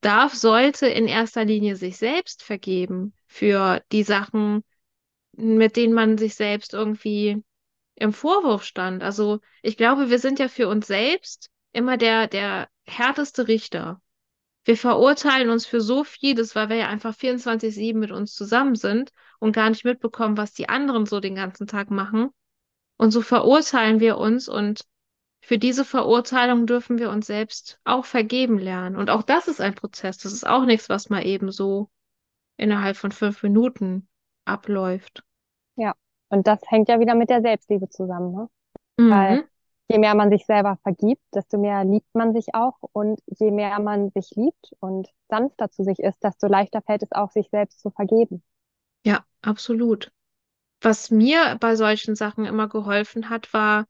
darf, 0.00 0.34
sollte 0.34 0.86
in 0.86 1.06
erster 1.08 1.44
Linie 1.44 1.76
sich 1.76 1.96
selbst 1.96 2.42
vergeben 2.42 3.14
für 3.26 3.82
die 3.92 4.02
Sachen, 4.02 4.62
mit 5.32 5.76
denen 5.76 5.94
man 5.94 6.18
sich 6.18 6.34
selbst 6.34 6.74
irgendwie 6.74 7.42
im 7.96 8.12
Vorwurf 8.12 8.64
stand. 8.64 9.02
Also 9.02 9.40
ich 9.62 9.76
glaube, 9.76 10.10
wir 10.10 10.18
sind 10.18 10.38
ja 10.38 10.48
für 10.48 10.68
uns 10.68 10.86
selbst 10.86 11.50
immer 11.72 11.96
der, 11.96 12.26
der 12.26 12.68
härteste 12.86 13.48
Richter. 13.48 14.00
Wir 14.64 14.76
verurteilen 14.76 15.50
uns 15.50 15.66
für 15.66 15.80
so 15.80 16.04
vieles, 16.04 16.54
weil 16.54 16.70
wir 16.70 16.76
ja 16.76 16.88
einfach 16.88 17.14
24-7 17.14 17.98
mit 17.98 18.10
uns 18.10 18.34
zusammen 18.34 18.76
sind 18.76 19.10
und 19.38 19.52
gar 19.52 19.68
nicht 19.68 19.84
mitbekommen, 19.84 20.36
was 20.36 20.54
die 20.54 20.68
anderen 20.68 21.06
so 21.06 21.20
den 21.20 21.34
ganzen 21.34 21.66
Tag 21.66 21.90
machen. 21.90 22.30
Und 22.96 23.10
so 23.10 23.20
verurteilen 23.20 24.00
wir 24.00 24.16
uns 24.18 24.48
und 24.48 24.84
für 25.44 25.58
diese 25.58 25.84
Verurteilung 25.84 26.66
dürfen 26.66 26.98
wir 26.98 27.10
uns 27.10 27.26
selbst 27.26 27.78
auch 27.84 28.06
vergeben 28.06 28.58
lernen. 28.58 28.96
Und 28.96 29.10
auch 29.10 29.22
das 29.22 29.46
ist 29.46 29.60
ein 29.60 29.74
Prozess. 29.74 30.16
Das 30.16 30.32
ist 30.32 30.46
auch 30.46 30.64
nichts, 30.64 30.88
was 30.88 31.10
mal 31.10 31.26
eben 31.26 31.50
so 31.52 31.90
innerhalb 32.56 32.96
von 32.96 33.12
fünf 33.12 33.42
Minuten 33.42 34.08
abläuft. 34.46 35.22
Ja, 35.76 35.94
und 36.30 36.46
das 36.46 36.60
hängt 36.66 36.88
ja 36.88 36.98
wieder 36.98 37.14
mit 37.14 37.28
der 37.28 37.42
Selbstliebe 37.42 37.90
zusammen, 37.90 38.32
ne? 38.32 38.48
Mhm. 38.96 39.10
Weil 39.10 39.44
je 39.88 39.98
mehr 39.98 40.14
man 40.14 40.30
sich 40.30 40.46
selber 40.46 40.78
vergibt, 40.82 41.22
desto 41.34 41.58
mehr 41.58 41.84
liebt 41.84 42.14
man 42.14 42.32
sich 42.32 42.54
auch. 42.54 42.78
Und 42.92 43.20
je 43.26 43.50
mehr 43.50 43.78
man 43.80 44.10
sich 44.12 44.30
liebt 44.36 44.72
und 44.80 45.08
sanfter 45.28 45.70
zu 45.70 45.84
sich 45.84 45.98
ist, 45.98 46.24
desto 46.24 46.46
leichter 46.46 46.80
fällt 46.80 47.02
es 47.02 47.12
auch, 47.12 47.30
sich 47.30 47.50
selbst 47.50 47.80
zu 47.80 47.90
vergeben. 47.90 48.42
Ja, 49.04 49.26
absolut. 49.42 50.10
Was 50.80 51.10
mir 51.10 51.58
bei 51.60 51.76
solchen 51.76 52.14
Sachen 52.14 52.46
immer 52.46 52.66
geholfen 52.66 53.28
hat, 53.28 53.52
war, 53.52 53.84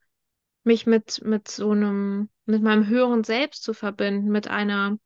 mich 0.65 0.87
mit, 0.87 1.23
mit 1.25 1.49
so 1.49 1.71
einem, 1.71 2.29
mit 2.47 2.63
meinem 2.63 2.87
höheren 2.87 3.25
Selbst 3.25 3.63
zu 3.63 3.75
verbinden, 3.75 4.31
mit 4.31 4.49
einer 4.49 4.99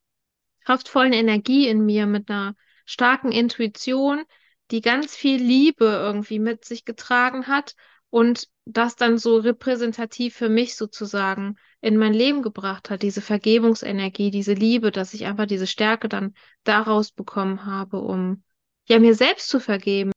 kraftvollen 0.65 1.13
Energie 1.13 1.67
in 1.67 1.85
mir, 1.85 2.05
mit 2.05 2.29
einer 2.29 2.55
starken 2.85 3.31
Intuition, 3.31 4.23
die 4.71 4.81
ganz 4.81 5.15
viel 5.15 5.41
Liebe 5.41 5.85
irgendwie 5.85 6.39
mit 6.39 6.65
sich 6.65 6.85
getragen 6.85 7.47
hat 7.47 7.75
und 8.09 8.47
das 8.65 8.95
dann 8.95 9.17
so 9.17 9.37
repräsentativ 9.37 10.35
für 10.35 10.49
mich 10.49 10.75
sozusagen 10.75 11.57
in 11.81 11.97
mein 11.97 12.13
Leben 12.13 12.41
gebracht 12.41 12.89
hat, 12.89 13.01
diese 13.01 13.21
Vergebungsenergie, 13.21 14.31
diese 14.31 14.53
Liebe, 14.53 14.91
dass 14.91 15.13
ich 15.13 15.25
einfach 15.25 15.45
diese 15.45 15.67
Stärke 15.67 16.09
dann 16.09 16.33
daraus 16.63 17.11
bekommen 17.11 17.65
habe, 17.65 17.99
um 17.99 18.43
ja 18.87 18.99
mir 18.99 19.15
selbst 19.15 19.49
zu 19.49 19.59
vergeben. 19.59 20.11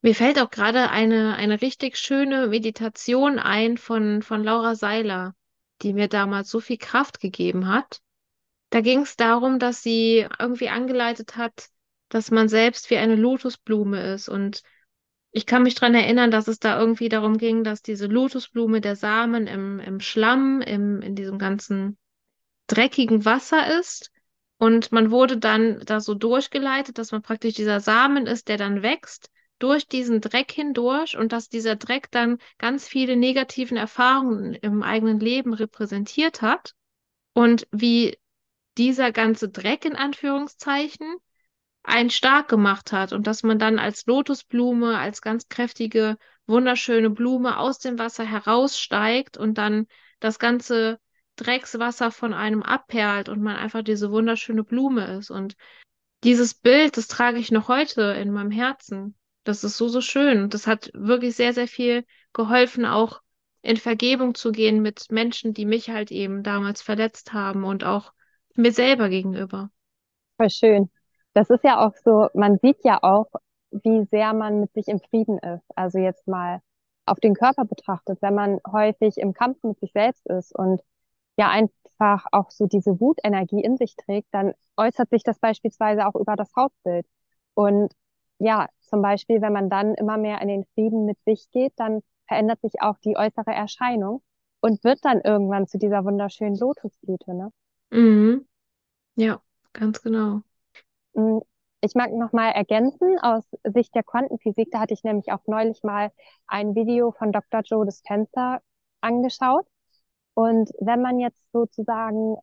Mir 0.00 0.14
fällt 0.14 0.38
auch 0.38 0.50
gerade 0.50 0.90
eine, 0.90 1.34
eine 1.34 1.60
richtig 1.60 1.96
schöne 1.96 2.46
Meditation 2.48 3.38
ein 3.38 3.78
von, 3.78 4.22
von 4.22 4.44
Laura 4.44 4.76
Seiler, 4.76 5.34
die 5.82 5.92
mir 5.92 6.08
damals 6.08 6.50
so 6.50 6.60
viel 6.60 6.78
Kraft 6.78 7.20
gegeben 7.20 7.68
hat. 7.68 8.00
Da 8.70 8.80
ging 8.80 9.00
es 9.00 9.16
darum, 9.16 9.58
dass 9.58 9.82
sie 9.82 10.26
irgendwie 10.38 10.68
angeleitet 10.68 11.36
hat, 11.36 11.68
dass 12.10 12.30
man 12.30 12.48
selbst 12.48 12.90
wie 12.90 12.96
eine 12.96 13.16
Lotusblume 13.16 14.12
ist 14.12 14.28
und 14.28 14.62
ich 15.30 15.46
kann 15.46 15.62
mich 15.62 15.74
dran 15.74 15.94
erinnern, 15.94 16.30
dass 16.30 16.48
es 16.48 16.58
da 16.58 16.78
irgendwie 16.80 17.08
darum 17.08 17.36
ging, 17.36 17.62
dass 17.62 17.82
diese 17.82 18.06
Lotusblume, 18.06 18.80
der 18.80 18.96
Samen 18.96 19.46
im, 19.46 19.78
im 19.78 20.00
Schlamm, 20.00 20.62
im, 20.62 21.02
in 21.02 21.14
diesem 21.16 21.38
ganzen 21.38 21.98
dreckigen 22.66 23.24
Wasser 23.26 23.78
ist. 23.78 24.10
Und 24.56 24.90
man 24.90 25.10
wurde 25.10 25.36
dann 25.36 25.80
da 25.84 26.00
so 26.00 26.14
durchgeleitet, 26.14 26.96
dass 26.96 27.12
man 27.12 27.20
praktisch 27.22 27.54
dieser 27.54 27.80
Samen 27.80 28.26
ist, 28.26 28.48
der 28.48 28.56
dann 28.56 28.82
wächst 28.82 29.30
durch 29.58 29.88
diesen 29.88 30.20
Dreck 30.20 30.52
hindurch 30.52 31.16
und 31.16 31.32
dass 31.32 31.48
dieser 31.48 31.76
Dreck 31.76 32.10
dann 32.10 32.38
ganz 32.58 32.86
viele 32.88 33.16
negativen 33.16 33.76
Erfahrungen 33.76 34.54
im 34.54 34.82
eigenen 34.82 35.20
Leben 35.20 35.52
repräsentiert 35.54 36.42
hat. 36.42 36.74
Und 37.34 37.66
wie 37.70 38.18
dieser 38.76 39.12
ganze 39.12 39.48
Dreck 39.48 39.84
in 39.84 39.96
Anführungszeichen 39.96 41.16
einen 41.82 42.10
stark 42.10 42.48
gemacht 42.48 42.92
hat 42.92 43.12
und 43.12 43.26
dass 43.26 43.42
man 43.42 43.58
dann 43.58 43.78
als 43.78 44.06
Lotusblume, 44.06 44.98
als 44.98 45.22
ganz 45.22 45.48
kräftige, 45.48 46.18
wunderschöne 46.46 47.10
Blume 47.10 47.58
aus 47.58 47.78
dem 47.78 47.98
Wasser 47.98 48.24
heraussteigt 48.24 49.36
und 49.36 49.58
dann 49.58 49.86
das 50.20 50.38
ganze 50.38 50.98
Dreckswasser 51.36 52.10
von 52.10 52.34
einem 52.34 52.62
abperlt 52.62 53.28
und 53.28 53.42
man 53.42 53.56
einfach 53.56 53.82
diese 53.82 54.10
wunderschöne 54.10 54.64
Blume 54.64 55.18
ist. 55.18 55.30
Und 55.30 55.56
dieses 56.24 56.54
Bild, 56.54 56.96
das 56.96 57.06
trage 57.06 57.38
ich 57.38 57.50
noch 57.52 57.68
heute 57.68 58.02
in 58.02 58.32
meinem 58.32 58.50
Herzen. 58.50 59.14
Das 59.48 59.64
ist 59.64 59.78
so, 59.78 59.88
so 59.88 60.02
schön. 60.02 60.50
Das 60.50 60.66
hat 60.66 60.90
wirklich 60.92 61.34
sehr, 61.34 61.54
sehr 61.54 61.68
viel 61.68 62.04
geholfen, 62.34 62.84
auch 62.84 63.22
in 63.62 63.78
Vergebung 63.78 64.34
zu 64.34 64.52
gehen 64.52 64.82
mit 64.82 65.10
Menschen, 65.10 65.54
die 65.54 65.64
mich 65.64 65.88
halt 65.88 66.12
eben 66.12 66.42
damals 66.42 66.82
verletzt 66.82 67.32
haben 67.32 67.64
und 67.64 67.82
auch 67.82 68.12
mir 68.56 68.72
selber 68.72 69.08
gegenüber. 69.08 69.70
Voll 70.36 70.50
schön. 70.50 70.90
Das 71.32 71.48
ist 71.48 71.64
ja 71.64 71.82
auch 71.82 71.94
so, 72.04 72.28
man 72.34 72.58
sieht 72.58 72.84
ja 72.84 73.02
auch, 73.02 73.30
wie 73.70 74.04
sehr 74.10 74.34
man 74.34 74.60
mit 74.60 74.74
sich 74.74 74.86
im 74.86 75.00
Frieden 75.00 75.38
ist. 75.38 75.64
Also 75.74 75.96
jetzt 75.98 76.28
mal 76.28 76.60
auf 77.06 77.18
den 77.18 77.32
Körper 77.32 77.64
betrachtet, 77.64 78.20
wenn 78.20 78.34
man 78.34 78.60
häufig 78.70 79.16
im 79.16 79.32
Kampf 79.32 79.62
mit 79.62 79.80
sich 79.80 79.92
selbst 79.92 80.26
ist 80.26 80.54
und 80.54 80.82
ja 81.38 81.48
einfach 81.48 82.26
auch 82.32 82.50
so 82.50 82.66
diese 82.66 83.00
Wutenergie 83.00 83.62
in 83.62 83.78
sich 83.78 83.96
trägt, 83.96 84.28
dann 84.30 84.52
äußert 84.76 85.08
sich 85.08 85.22
das 85.22 85.38
beispielsweise 85.38 86.06
auch 86.06 86.16
über 86.16 86.36
das 86.36 86.54
Hautbild. 86.54 87.06
Und 87.54 87.94
ja, 88.38 88.68
zum 88.88 89.02
Beispiel, 89.02 89.40
wenn 89.40 89.52
man 89.52 89.70
dann 89.70 89.94
immer 89.94 90.16
mehr 90.18 90.40
in 90.42 90.48
den 90.48 90.64
Frieden 90.74 91.04
mit 91.04 91.18
sich 91.24 91.50
geht, 91.50 91.72
dann 91.76 92.00
verändert 92.26 92.60
sich 92.60 92.80
auch 92.80 92.98
die 92.98 93.16
äußere 93.16 93.52
Erscheinung 93.52 94.22
und 94.60 94.82
wird 94.84 95.04
dann 95.04 95.20
irgendwann 95.20 95.66
zu 95.66 95.78
dieser 95.78 96.04
wunderschönen 96.04 96.56
Lotusblüte, 96.56 97.34
ne? 97.34 97.52
Mhm. 97.90 98.46
Ja, 99.16 99.42
ganz 99.72 100.02
genau. 100.02 100.42
Hm, 101.14 101.40
ich 101.80 101.94
mag 101.94 102.12
noch 102.12 102.32
mal 102.32 102.50
ergänzen 102.50 103.18
aus 103.20 103.44
Sicht 103.64 103.94
der 103.94 104.02
Quantenphysik. 104.02 104.70
Da 104.70 104.80
hatte 104.80 104.94
ich 104.94 105.04
nämlich 105.04 105.30
auch 105.32 105.46
neulich 105.46 105.82
mal 105.82 106.10
ein 106.46 106.74
Video 106.74 107.12
von 107.12 107.32
Dr. 107.32 107.60
Joe 107.64 107.84
Dispenza 107.86 108.60
angeschaut. 109.00 109.66
Und 110.34 110.70
wenn 110.80 111.02
man 111.02 111.18
jetzt 111.20 111.42
sozusagen 111.52 112.36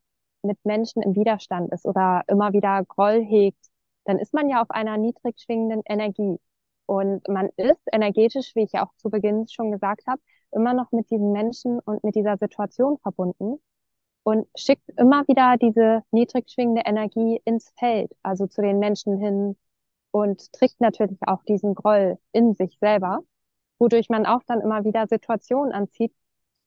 mit 0.43 0.63
Menschen 0.65 1.01
im 1.01 1.15
Widerstand 1.15 1.71
ist 1.73 1.85
oder 1.85 2.23
immer 2.27 2.53
wieder 2.53 2.83
Groll 2.85 3.23
hegt, 3.23 3.59
dann 4.05 4.19
ist 4.19 4.33
man 4.33 4.49
ja 4.49 4.61
auf 4.61 4.71
einer 4.71 4.97
niedrig 4.97 5.39
schwingenden 5.39 5.81
Energie. 5.85 6.39
Und 6.87 7.27
man 7.27 7.49
ist 7.57 7.81
energetisch, 7.91 8.55
wie 8.55 8.63
ich 8.63 8.73
ja 8.73 8.85
auch 8.85 8.95
zu 8.97 9.09
Beginn 9.09 9.47
schon 9.47 9.71
gesagt 9.71 10.05
habe, 10.07 10.21
immer 10.51 10.73
noch 10.73 10.91
mit 10.91 11.09
diesen 11.09 11.31
Menschen 11.31 11.79
und 11.79 12.03
mit 12.03 12.15
dieser 12.15 12.37
Situation 12.37 12.97
verbunden 12.99 13.59
und 14.23 14.47
schickt 14.57 14.89
immer 14.97 15.27
wieder 15.27 15.57
diese 15.57 16.03
niedrig 16.11 16.49
schwingende 16.49 16.81
Energie 16.85 17.41
ins 17.45 17.71
Feld, 17.77 18.11
also 18.23 18.47
zu 18.47 18.61
den 18.61 18.79
Menschen 18.79 19.17
hin 19.19 19.55
und 20.11 20.51
trägt 20.53 20.81
natürlich 20.81 21.19
auch 21.27 21.43
diesen 21.43 21.75
Groll 21.75 22.17
in 22.31 22.55
sich 22.55 22.77
selber, 22.79 23.19
wodurch 23.79 24.09
man 24.09 24.25
auch 24.25 24.41
dann 24.47 24.61
immer 24.61 24.83
wieder 24.83 25.07
Situationen 25.07 25.73
anzieht, 25.73 26.13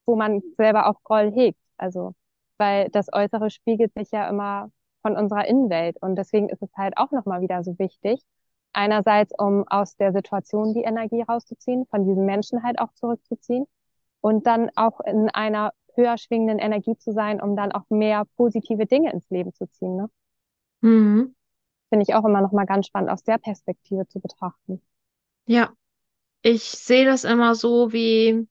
wo 0.07 0.17
man 0.17 0.43
selber 0.57 0.89
auch 0.89 1.03
Groll 1.05 1.33
hegt. 1.33 1.61
Also, 1.79 2.15
weil 2.59 2.91
das 2.91 3.09
Äußere 3.13 3.51
spiegelt 3.51 3.93
sich 3.95 4.11
ja 4.13 4.29
immer 4.29 4.71
von 5.03 5.17
unserer 5.17 5.47
Innenwelt 5.47 5.97
und 6.01 6.17
deswegen 6.17 6.49
ist 6.49 6.63
es 6.63 6.71
halt 6.77 6.97
auch 6.97 7.11
nochmal 7.11 7.41
wieder 7.41 7.63
so 7.63 7.79
wichtig, 7.79 8.21
einerseits 8.73 9.33
um 9.39 9.67
aus 9.69 9.97
der 9.97 10.13
Situation 10.13 10.75
die 10.75 10.83
Energie 10.83 11.23
rauszuziehen, 11.23 11.87
von 11.87 12.07
diesen 12.07 12.25
Menschen 12.25 12.63
halt 12.63 12.79
auch 12.79 12.93
zurückzuziehen 12.95 13.67
und 14.21 14.47
dann 14.47 14.71
auch 14.77 15.01
in 15.01 15.31
einer 15.31 15.73
höher 15.95 16.17
schwingenden 16.17 16.59
Energie 16.59 16.97
zu 16.97 17.13
sein, 17.13 17.41
um 17.41 17.57
dann 17.57 17.73
auch 17.73 17.85
mehr 17.91 18.25
positive 18.37 18.87
Dinge 18.87 19.13
ins 19.13 19.29
Leben 19.31 19.53
zu 19.53 19.67
ziehen. 19.67 19.97
Ne? 19.97 20.11
Mhm. 20.81 21.35
Finde 21.91 22.05
ich 22.07 22.15
auch 22.15 22.25
immer 22.25 22.41
noch 22.41 22.53
mal 22.53 22.67
ganz 22.67 22.87
spannend 22.87 23.11
aus 23.11 23.25
der 23.25 23.39
Perspektive 23.39 24.07
zu 24.07 24.21
betrachten. 24.21 24.81
Ja, 25.47 25.73
ich 26.43 26.63
sehe 26.63 27.05
das 27.05 27.25
immer 27.25 27.55
so 27.55 27.93
wie, 27.93 28.47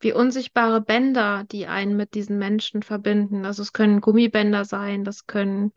wie 0.00 0.12
unsichtbare 0.12 0.80
Bänder, 0.80 1.44
die 1.44 1.66
einen 1.66 1.96
mit 1.96 2.14
diesen 2.14 2.38
Menschen 2.38 2.82
verbinden. 2.82 3.44
Also 3.44 3.62
es 3.62 3.72
können 3.72 4.00
Gummibänder 4.00 4.64
sein, 4.64 5.04
das 5.04 5.26
können 5.26 5.72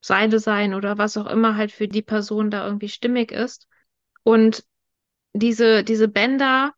Seile 0.00 0.38
sein 0.38 0.74
oder 0.74 0.98
was 0.98 1.16
auch 1.16 1.26
immer 1.26 1.56
halt 1.56 1.72
für 1.72 1.88
die 1.88 2.02
Person 2.02 2.50
da 2.50 2.64
irgendwie 2.66 2.88
stimmig 2.88 3.32
ist. 3.32 3.68
Und 4.22 4.64
diese, 5.32 5.84
diese 5.84 6.08
Bänder 6.08 6.74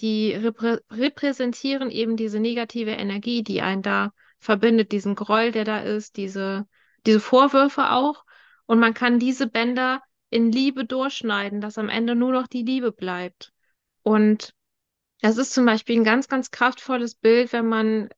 die 0.00 0.32
reprä 0.32 0.80
repräsentieren 0.90 1.90
eben 1.90 2.16
diese 2.16 2.40
negative 2.40 2.92
Energie, 2.92 3.42
die 3.42 3.62
einen 3.62 3.82
da 3.82 4.12
verbindet, 4.38 4.92
diesen 4.92 5.14
Groll, 5.14 5.50
der 5.50 5.64
da 5.64 5.80
ist, 5.80 6.16
diese, 6.16 6.66
diese 7.06 7.20
Vorwürfe 7.20 7.90
auch. 7.90 8.24
Und 8.66 8.78
man 8.78 8.94
kann 8.94 9.18
diese 9.18 9.48
Bänder 9.48 10.02
in 10.30 10.52
Liebe 10.52 10.84
durchschneiden, 10.84 11.60
dass 11.60 11.78
am 11.78 11.88
Ende 11.88 12.14
nur 12.14 12.32
noch 12.32 12.46
die 12.46 12.62
Liebe 12.62 12.92
bleibt. 12.92 13.52
Und 14.02 14.54
das 15.20 15.36
ist 15.36 15.52
zum 15.52 15.66
Beispiel 15.66 15.96
ein 15.96 16.04
ganz, 16.04 16.28
ganz 16.28 16.50
kraftvolles 16.50 17.16
Bild, 17.16 17.52
wenn 17.52 17.66
man 17.66 18.08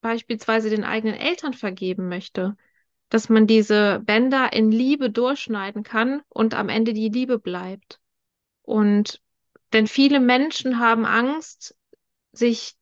beispielsweise 0.00 0.70
den 0.70 0.84
eigenen 0.84 1.16
Eltern 1.16 1.52
vergeben 1.52 2.08
möchte, 2.08 2.56
dass 3.08 3.28
man 3.28 3.46
diese 3.46 4.00
Bänder 4.04 4.52
in 4.52 4.70
Liebe 4.70 5.10
durchschneiden 5.10 5.82
kann 5.82 6.22
und 6.28 6.54
am 6.54 6.68
Ende 6.68 6.92
die 6.92 7.08
Liebe 7.08 7.38
bleibt. 7.38 8.00
Und 8.62 9.22
denn 9.72 9.86
viele 9.86 10.20
Menschen 10.20 10.78
haben 10.78 11.04
Angst, 11.06 11.76
sich 12.32 12.74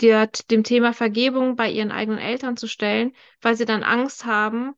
der, 0.00 0.28
dem 0.50 0.64
Thema 0.64 0.92
Vergebung 0.92 1.56
bei 1.56 1.70
ihren 1.70 1.92
eigenen 1.92 2.18
Eltern 2.18 2.56
zu 2.56 2.66
stellen, 2.66 3.12
weil 3.40 3.56
sie 3.56 3.64
dann 3.64 3.82
Angst 3.82 4.24
haben, 4.24 4.74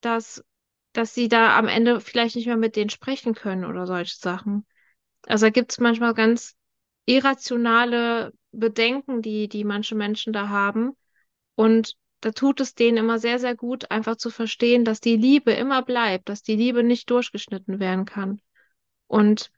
dass, 0.00 0.44
dass 0.92 1.14
sie 1.14 1.28
da 1.28 1.56
am 1.56 1.68
Ende 1.68 2.00
vielleicht 2.00 2.36
nicht 2.36 2.46
mehr 2.46 2.56
mit 2.56 2.76
denen 2.76 2.90
sprechen 2.90 3.34
können 3.34 3.64
oder 3.64 3.86
solche 3.86 4.16
Sachen. 4.16 4.66
Also 5.26 5.46
da 5.46 5.50
gibt 5.50 5.72
es 5.72 5.78
manchmal 5.78 6.14
ganz 6.14 6.56
irrationale 7.06 8.32
Bedenken, 8.52 9.22
die, 9.22 9.48
die 9.48 9.64
manche 9.64 9.94
Menschen 9.94 10.32
da 10.32 10.48
haben. 10.48 10.96
Und 11.54 11.96
da 12.20 12.32
tut 12.32 12.60
es 12.60 12.74
denen 12.74 12.98
immer 12.98 13.18
sehr, 13.18 13.38
sehr 13.38 13.54
gut, 13.54 13.90
einfach 13.90 14.16
zu 14.16 14.30
verstehen, 14.30 14.84
dass 14.84 15.00
die 15.00 15.16
Liebe 15.16 15.52
immer 15.52 15.82
bleibt, 15.82 16.28
dass 16.28 16.42
die 16.42 16.56
Liebe 16.56 16.82
nicht 16.82 17.10
durchgeschnitten 17.10 17.80
werden 17.80 18.04
kann. 18.04 18.40
Und 19.06 19.50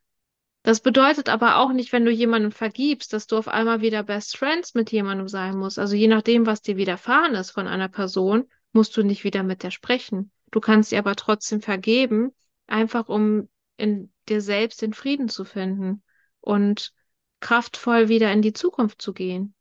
das 0.63 0.79
bedeutet 0.79 1.27
aber 1.27 1.57
auch 1.57 1.73
nicht, 1.73 1.91
wenn 1.91 2.05
du 2.05 2.11
jemandem 2.11 2.51
vergibst, 2.51 3.11
dass 3.11 3.27
du 3.27 3.37
auf 3.37 3.49
einmal 3.49 3.81
wieder 3.81 4.01
Best 4.03 4.37
Friends 4.37 4.73
mit 4.75 4.91
jemandem 4.91 5.27
sein 5.27 5.57
musst. 5.57 5.77
Also 5.77 5.95
je 5.95 6.07
nachdem, 6.07 6.45
was 6.45 6.61
dir 6.61 6.77
widerfahren 6.77 7.35
ist 7.35 7.51
von 7.51 7.67
einer 7.67 7.89
Person, 7.89 8.49
musst 8.71 8.95
du 8.95 9.03
nicht 9.03 9.25
wieder 9.25 9.43
mit 9.43 9.63
der 9.63 9.71
sprechen. 9.71 10.31
Du 10.51 10.61
kannst 10.61 10.93
ihr 10.93 10.99
aber 10.99 11.15
trotzdem 11.15 11.61
vergeben, 11.61 12.31
einfach 12.65 13.09
um 13.09 13.49
in 13.75 14.13
dir 14.29 14.39
selbst 14.39 14.81
den 14.81 14.93
Frieden 14.93 15.27
zu 15.27 15.43
finden 15.43 16.01
und 16.39 16.93
kraftvoll 17.41 18.07
wieder 18.07 18.31
in 18.31 18.41
die 18.41 18.53
Zukunft 18.53 19.01
zu 19.01 19.13
gehen. 19.13 19.53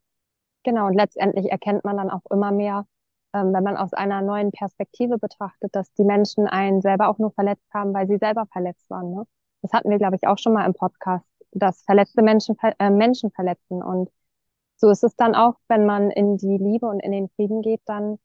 Genau, 0.65 0.87
und 0.87 0.95
letztendlich 0.95 1.51
erkennt 1.51 1.85
man 1.85 1.97
dann 1.97 2.11
auch 2.11 2.25
immer 2.31 2.53
mehr, 2.53 2.87
ähm, 3.35 3.53
wenn 3.53 3.65
man 3.65 3.77
aus 3.77 3.93
einer 3.93 4.23
neuen 4.23 4.53
Perspektive 4.53 5.19
betrachtet, 5.19 5.75
dass 5.75 5.93
die 5.95 6.05
Menschen 6.05 6.47
einen 6.47 6.83
selber 6.83 7.09
auch 7.09 7.19
nur 7.19 7.33
verletzt 7.33 7.67
haben, 7.73 7.95
weil 7.95 8.07
sie 8.07 8.19
selber 8.19 8.47
verletzt 8.53 8.89
waren. 8.91 9.11
Ne? 9.13 9.27
Das 9.63 9.73
hatten 9.73 9.91
wir, 9.91 9.99
glaube 9.99 10.17
ich, 10.17 10.27
auch 10.27 10.39
schon 10.39 10.53
mal 10.53 10.67
im 10.67 10.75
Podcast, 10.75 11.25
dass 11.53 11.83
verletzte 11.83 12.23
Menschen 12.23 12.57
äh, 12.79 12.91
Menschen 12.91 13.31
verletzen. 13.31 13.83
Und 13.83 14.11
so 14.77 14.91
ist 14.91 15.05
es 15.05 15.17
dann 15.17 15.35
auch, 15.35 15.55
wenn 15.69 15.87
man 15.87 16.11
in 16.11 16.37
die 16.37 16.59
Liebe 16.59 16.87
und 16.87 17.01
in 17.01 17.13
den 17.13 17.29
Frieden 17.31 17.63
geht, 17.63 17.81
dann 17.87 18.19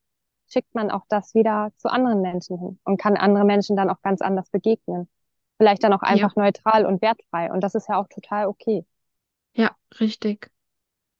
schickt 0.49 0.73
man 0.75 0.91
auch 0.91 1.03
das 1.09 1.33
wieder 1.33 1.71
zu 1.77 1.89
anderen 1.89 2.21
Menschen 2.21 2.57
hin 2.57 2.79
und 2.83 2.97
kann 2.97 3.17
andere 3.17 3.45
Menschen 3.45 3.75
dann 3.75 3.89
auch 3.89 4.01
ganz 4.01 4.21
anders 4.21 4.49
begegnen. 4.49 5.09
Vielleicht 5.57 5.83
dann 5.83 5.93
auch 5.93 6.03
einfach 6.03 6.35
ja. 6.35 6.43
neutral 6.43 6.85
und 6.85 7.01
wertfrei. 7.01 7.51
Und 7.51 7.61
das 7.61 7.75
ist 7.75 7.89
ja 7.89 7.99
auch 7.99 8.07
total 8.07 8.47
okay. 8.47 8.85
Ja, 9.53 9.75
richtig. 9.99 10.51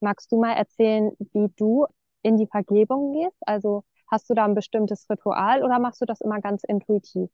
Magst 0.02 0.32
du 0.32 0.40
mal 0.40 0.54
erzählen, 0.54 1.12
wie 1.34 1.50
du 1.58 1.86
in 2.24 2.38
die 2.38 2.48
Vergebung 2.48 3.14
gehst? 3.14 3.38
Also 3.42 3.84
hast 4.08 4.30
du 4.30 4.34
da 4.34 4.46
ein 4.46 4.56
bestimmtes 4.56 5.10
Ritual 5.10 5.64
oder 5.64 5.80
machst 5.80 6.02
du 6.02 6.06
das 6.06 6.22
immer 6.22 6.42
ganz 6.42 6.64
intuitiv? 6.64 7.30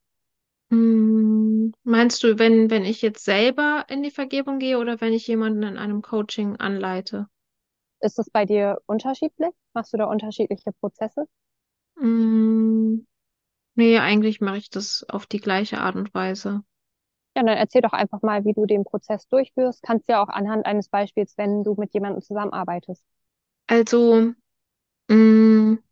Hm, 0.72 1.72
meinst 1.86 2.22
du, 2.24 2.38
wenn, 2.38 2.70
wenn 2.70 2.84
ich 2.84 3.02
jetzt 3.02 3.24
selber 3.24 3.86
in 3.90 4.04
die 4.04 4.12
Vergebung 4.12 4.60
gehe 4.60 4.78
oder 4.78 5.00
wenn 5.00 5.14
ich 5.14 5.26
jemanden 5.28 5.64
in 5.64 5.78
einem 5.78 6.02
Coaching 6.02 6.58
anleite? 6.58 7.28
Ist 8.02 8.20
das 8.20 8.30
bei 8.30 8.46
dir 8.46 8.80
unterschiedlich? 8.86 9.50
Machst 9.74 9.94
du 9.94 9.98
da 9.98 10.06
unterschiedliche 10.06 10.74
Prozesse? 10.74 11.26
Hm, 11.98 13.08
nee, 13.76 14.00
eigentlich 14.00 14.42
mache 14.42 14.58
ich 14.58 14.70
das 14.72 15.06
auf 15.10 15.26
die 15.28 15.40
gleiche 15.40 15.80
Art 15.82 15.96
und 15.98 16.14
Weise. 16.16 16.64
Ja, 17.36 17.42
dann 17.44 17.58
erzähl 17.58 17.82
doch 17.82 17.94
einfach 17.94 18.22
mal, 18.22 18.46
wie 18.46 18.54
du 18.54 18.66
den 18.66 18.84
Prozess 18.84 19.28
durchführst. 19.28 19.82
Kannst 19.82 20.08
ja 20.08 20.22
auch 20.22 20.30
anhand 20.30 20.66
eines 20.66 20.90
Beispiels, 20.90 21.38
wenn 21.38 21.64
du 21.64 21.74
mit 21.76 21.94
jemandem 21.94 22.22
zusammenarbeitest. 22.22 23.04
Also, 23.68 24.16
mh, 24.22 24.36
hm, 25.10 25.84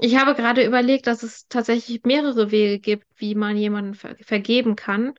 ich 0.00 0.16
habe 0.16 0.34
gerade 0.34 0.64
überlegt, 0.66 1.06
dass 1.06 1.22
es 1.22 1.48
tatsächlich 1.48 2.04
mehrere 2.04 2.50
Wege 2.50 2.78
gibt, 2.80 3.06
wie 3.16 3.34
man 3.34 3.56
jemanden 3.56 3.94
ver 3.94 4.16
vergeben 4.16 4.76
kann. 4.76 5.14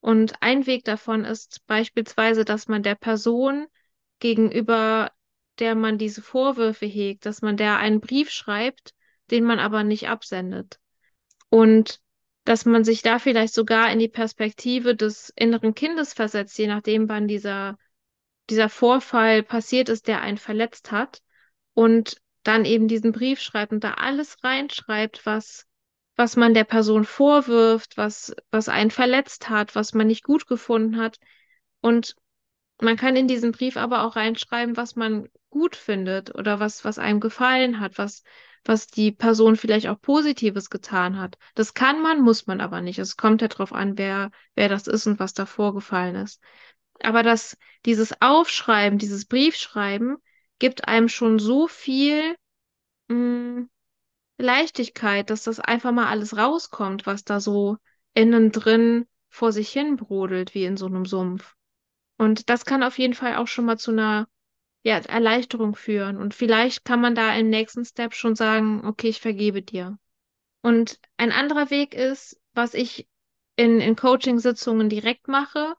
Und 0.00 0.34
ein 0.42 0.66
Weg 0.66 0.84
davon 0.84 1.24
ist 1.24 1.66
beispielsweise, 1.66 2.44
dass 2.44 2.68
man 2.68 2.82
der 2.82 2.96
Person 2.96 3.66
gegenüber, 4.20 5.12
der 5.60 5.74
man 5.76 5.98
diese 5.98 6.22
Vorwürfe 6.22 6.86
hegt, 6.86 7.26
dass 7.26 7.42
man 7.42 7.56
der 7.56 7.78
einen 7.78 8.00
Brief 8.00 8.30
schreibt, 8.30 8.94
den 9.30 9.44
man 9.44 9.60
aber 9.60 9.84
nicht 9.84 10.08
absendet. 10.08 10.78
Und 11.48 12.00
dass 12.44 12.66
man 12.66 12.84
sich 12.84 13.02
da 13.02 13.18
vielleicht 13.18 13.54
sogar 13.54 13.90
in 13.90 13.98
die 13.98 14.08
Perspektive 14.08 14.94
des 14.94 15.32
inneren 15.34 15.74
Kindes 15.74 16.12
versetzt, 16.12 16.58
je 16.58 16.66
nachdem, 16.66 17.08
wann 17.08 17.26
dieser, 17.26 17.78
dieser 18.50 18.68
Vorfall 18.68 19.42
passiert 19.42 19.88
ist, 19.88 20.08
der 20.08 20.20
einen 20.20 20.36
verletzt 20.36 20.92
hat. 20.92 21.22
Und 21.72 22.20
dann 22.42 22.66
eben 22.66 22.88
diesen 22.88 23.12
Brief 23.12 23.40
schreibt 23.40 23.72
und 23.72 23.82
da 23.82 23.94
alles 23.94 24.44
reinschreibt, 24.44 25.24
was, 25.24 25.66
was 26.14 26.36
man 26.36 26.52
der 26.54 26.64
Person 26.64 27.04
vorwirft, 27.04 27.96
was, 27.96 28.34
was 28.50 28.68
einen 28.68 28.90
verletzt 28.90 29.48
hat, 29.48 29.74
was 29.74 29.94
man 29.94 30.06
nicht 30.06 30.22
gut 30.22 30.46
gefunden 30.46 30.98
hat. 30.98 31.18
Und 31.80 32.14
man 32.80 32.96
kann 32.96 33.16
in 33.16 33.26
diesen 33.26 33.52
Brief 33.52 33.78
aber 33.78 34.04
auch 34.04 34.16
reinschreiben, 34.16 34.76
was 34.76 34.94
man 34.94 35.28
gut 35.48 35.76
findet 35.76 36.34
oder 36.34 36.60
was, 36.60 36.84
was 36.84 36.98
einem 36.98 37.20
gefallen 37.20 37.80
hat, 37.80 37.96
was, 37.96 38.22
was 38.64 38.86
die 38.86 39.12
Person 39.12 39.56
vielleicht 39.56 39.88
auch 39.88 40.00
Positives 40.00 40.70
getan 40.70 41.18
hat. 41.18 41.36
Das 41.54 41.74
kann 41.74 42.00
man, 42.02 42.20
muss 42.20 42.46
man 42.46 42.60
aber 42.60 42.80
nicht. 42.80 42.98
Es 42.98 43.16
kommt 43.16 43.42
ja 43.42 43.48
darauf 43.48 43.72
an, 43.72 43.98
wer, 43.98 44.30
wer 44.54 44.68
das 44.68 44.86
ist 44.86 45.06
und 45.06 45.18
was 45.18 45.34
da 45.34 45.46
vorgefallen 45.46 46.16
ist. 46.16 46.40
Aber 47.02 47.22
das, 47.22 47.56
dieses 47.84 48.20
Aufschreiben, 48.20 48.98
dieses 48.98 49.26
Briefschreiben, 49.26 50.16
gibt 50.58 50.88
einem 50.88 51.08
schon 51.08 51.38
so 51.38 51.68
viel 51.68 52.36
mh, 53.08 53.16
mm, 53.16 53.70
Leichtigkeit, 54.38 55.30
dass 55.30 55.44
das 55.44 55.60
einfach 55.60 55.92
mal 55.92 56.06
alles 56.08 56.36
rauskommt, 56.36 57.06
was 57.06 57.24
da 57.24 57.40
so 57.40 57.76
innen 58.14 58.50
drin 58.50 59.06
vor 59.28 59.52
sich 59.52 59.70
hin 59.70 59.96
brodelt, 59.96 60.54
wie 60.54 60.64
in 60.64 60.76
so 60.76 60.86
einem 60.86 61.04
Sumpf. 61.04 61.54
Und 62.16 62.48
das 62.48 62.64
kann 62.64 62.82
auf 62.82 62.98
jeden 62.98 63.14
Fall 63.14 63.36
auch 63.36 63.48
schon 63.48 63.64
mal 63.64 63.78
zu 63.78 63.90
einer 63.90 64.28
ja, 64.84 64.98
Erleichterung 64.98 65.74
führen. 65.74 66.18
Und 66.18 66.34
vielleicht 66.34 66.84
kann 66.84 67.00
man 67.00 67.14
da 67.14 67.34
im 67.34 67.48
nächsten 67.48 67.84
Step 67.84 68.14
schon 68.14 68.36
sagen, 68.36 68.86
okay, 68.86 69.08
ich 69.08 69.20
vergebe 69.20 69.62
dir. 69.62 69.98
Und 70.62 71.00
ein 71.16 71.32
anderer 71.32 71.70
Weg 71.70 71.94
ist, 71.94 72.40
was 72.52 72.74
ich 72.74 73.08
in, 73.56 73.80
in 73.80 73.96
Coaching-Sitzungen 73.96 74.88
direkt 74.88 75.26
mache, 75.26 75.74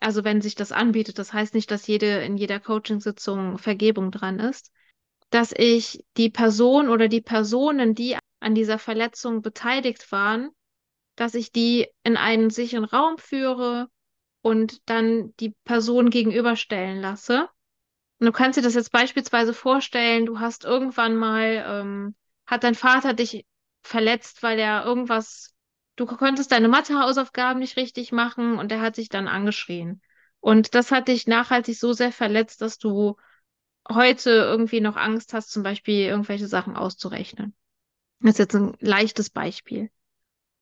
also 0.00 0.24
wenn 0.24 0.42
sich 0.42 0.54
das 0.54 0.72
anbietet, 0.72 1.18
das 1.18 1.32
heißt 1.32 1.54
nicht, 1.54 1.70
dass 1.70 1.86
jede 1.86 2.22
in 2.22 2.36
jeder 2.36 2.60
Coaching-Sitzung 2.60 3.56
Vergebung 3.56 4.10
dran 4.10 4.38
ist, 4.38 4.70
dass 5.30 5.52
ich 5.56 6.04
die 6.16 6.30
Person 6.30 6.88
oder 6.88 7.08
die 7.08 7.22
Personen, 7.22 7.94
die 7.94 8.18
an 8.40 8.54
dieser 8.54 8.78
Verletzung 8.78 9.42
beteiligt 9.42 10.12
waren, 10.12 10.50
dass 11.16 11.34
ich 11.34 11.52
die 11.52 11.88
in 12.02 12.16
einen 12.16 12.50
sicheren 12.50 12.84
Raum 12.84 13.16
führe 13.16 13.88
und 14.42 14.88
dann 14.88 15.34
die 15.40 15.54
Person 15.64 16.10
gegenüberstellen 16.10 17.00
lasse. 17.00 17.48
Du 18.24 18.32
kannst 18.32 18.58
dir 18.58 18.62
das 18.62 18.74
jetzt 18.74 18.92
beispielsweise 18.92 19.54
vorstellen, 19.54 20.26
du 20.26 20.40
hast 20.40 20.64
irgendwann 20.64 21.16
mal, 21.16 21.64
ähm, 21.66 22.14
hat 22.46 22.64
dein 22.64 22.74
Vater 22.74 23.14
dich 23.14 23.46
verletzt, 23.82 24.42
weil 24.42 24.58
er 24.58 24.84
irgendwas 24.84 25.54
du 25.96 26.06
konntest 26.06 26.52
deine 26.52 26.68
Mathehausaufgaben 26.68 27.60
nicht 27.60 27.76
richtig 27.76 28.12
machen 28.12 28.58
und 28.58 28.72
er 28.72 28.80
hat 28.80 28.96
sich 28.96 29.08
dann 29.08 29.28
angeschrien. 29.28 30.00
Und 30.40 30.74
das 30.74 30.90
hat 30.90 31.08
dich 31.08 31.26
nachhaltig 31.26 31.78
so 31.78 31.92
sehr 31.92 32.12
verletzt, 32.12 32.60
dass 32.60 32.78
du 32.78 33.16
heute 33.88 34.30
irgendwie 34.30 34.80
noch 34.80 34.96
Angst 34.96 35.32
hast, 35.34 35.50
zum 35.50 35.62
Beispiel 35.62 36.06
irgendwelche 36.06 36.48
Sachen 36.48 36.76
auszurechnen. 36.76 37.54
Das 38.20 38.32
ist 38.32 38.38
jetzt 38.38 38.54
ein 38.54 38.76
leichtes 38.80 39.30
Beispiel. 39.30 39.90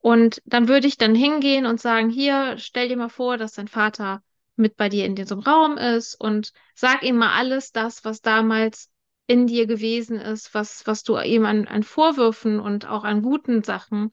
Und 0.00 0.42
dann 0.44 0.68
würde 0.68 0.88
ich 0.88 0.98
dann 0.98 1.14
hingehen 1.14 1.66
und 1.66 1.80
sagen, 1.80 2.10
hier, 2.10 2.58
stell 2.58 2.88
dir 2.88 2.96
mal 2.96 3.08
vor, 3.08 3.38
dass 3.38 3.52
dein 3.52 3.68
Vater 3.68 4.22
mit 4.56 4.76
bei 4.76 4.88
dir 4.88 5.06
in 5.06 5.14
diesem 5.14 5.40
Raum 5.40 5.78
ist 5.78 6.14
und 6.14 6.52
sag 6.74 7.02
ihm 7.02 7.16
mal 7.16 7.34
alles 7.34 7.72
das, 7.72 8.04
was 8.04 8.20
damals 8.20 8.90
in 9.26 9.46
dir 9.46 9.66
gewesen 9.66 10.18
ist, 10.18 10.52
was, 10.54 10.86
was 10.86 11.04
du 11.04 11.18
ihm 11.18 11.46
an, 11.46 11.66
an 11.66 11.82
Vorwürfen 11.82 12.60
und 12.60 12.86
auch 12.86 13.04
an 13.04 13.22
guten 13.22 13.62
Sachen 13.62 14.12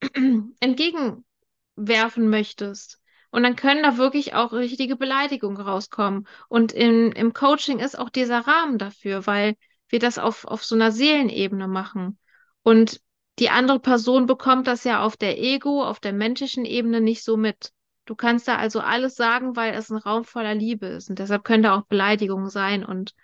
entgegenwerfen 0.60 2.28
möchtest. 2.30 3.00
Und 3.30 3.42
dann 3.42 3.56
können 3.56 3.82
da 3.82 3.98
wirklich 3.98 4.34
auch 4.34 4.52
richtige 4.52 4.96
Beleidigungen 4.96 5.60
rauskommen. 5.60 6.26
Und 6.48 6.72
im, 6.72 7.12
im 7.12 7.34
Coaching 7.34 7.78
ist 7.78 7.98
auch 7.98 8.08
dieser 8.08 8.46
Rahmen 8.46 8.78
dafür, 8.78 9.26
weil 9.26 9.56
wir 9.88 9.98
das 9.98 10.18
auf, 10.18 10.44
auf 10.46 10.64
so 10.64 10.74
einer 10.74 10.92
Seelenebene 10.92 11.68
machen. 11.68 12.18
Und 12.62 13.00
die 13.38 13.50
andere 13.50 13.80
Person 13.80 14.26
bekommt 14.26 14.66
das 14.66 14.84
ja 14.84 15.02
auf 15.02 15.16
der 15.16 15.38
Ego, 15.38 15.84
auf 15.84 16.00
der 16.00 16.12
menschlichen 16.12 16.64
Ebene 16.64 17.00
nicht 17.00 17.22
so 17.22 17.36
mit. 17.36 17.72
Du 18.08 18.14
kannst 18.14 18.48
da 18.48 18.56
also 18.56 18.80
alles 18.80 19.16
sagen, 19.16 19.54
weil 19.54 19.74
es 19.74 19.90
ein 19.90 19.98
Raum 19.98 20.24
voller 20.24 20.54
Liebe 20.54 20.86
ist. 20.86 21.10
Und 21.10 21.18
deshalb 21.18 21.44
können 21.44 21.62
da 21.62 21.76
auch 21.76 21.84
Beleidigungen 21.84 22.48
sein 22.48 22.82
und 22.82 23.14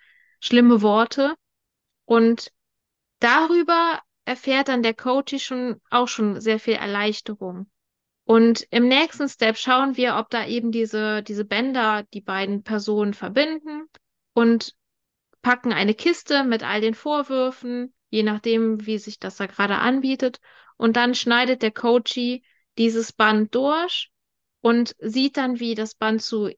schlimme 0.40 0.82
Worte. 0.82 1.36
Und 2.04 2.52
darüber 3.18 4.02
erfährt 4.26 4.68
dann 4.68 4.82
der 4.82 4.92
Coach 4.92 5.42
schon 5.42 5.80
auch 5.88 6.06
schon 6.06 6.38
sehr 6.38 6.60
viel 6.60 6.74
Erleichterung. 6.74 7.70
Und 8.24 8.66
im 8.70 8.86
nächsten 8.86 9.26
Step 9.26 9.56
schauen 9.56 9.96
wir, 9.96 10.16
ob 10.16 10.28
da 10.28 10.46
eben 10.46 10.70
diese, 10.70 11.22
diese 11.22 11.46
Bänder 11.46 12.02
die 12.12 12.20
beiden 12.20 12.62
Personen 12.62 13.14
verbinden 13.14 13.88
und 14.34 14.74
packen 15.40 15.72
eine 15.72 15.94
Kiste 15.94 16.44
mit 16.44 16.62
all 16.62 16.82
den 16.82 16.94
Vorwürfen, 16.94 17.94
je 18.10 18.22
nachdem, 18.22 18.84
wie 18.84 18.98
sich 18.98 19.18
das 19.18 19.36
da 19.36 19.46
gerade 19.46 19.76
anbietet. 19.76 20.40
Und 20.76 20.98
dann 20.98 21.14
schneidet 21.14 21.62
der 21.62 21.72
Coachie 21.72 22.44
dieses 22.76 23.12
Band 23.12 23.54
durch 23.54 24.10
und 24.64 24.96
sieht 24.98 25.36
dann, 25.36 25.60
wie 25.60 25.74
das 25.74 25.94
Band 25.94 26.22
zu, 26.22 26.50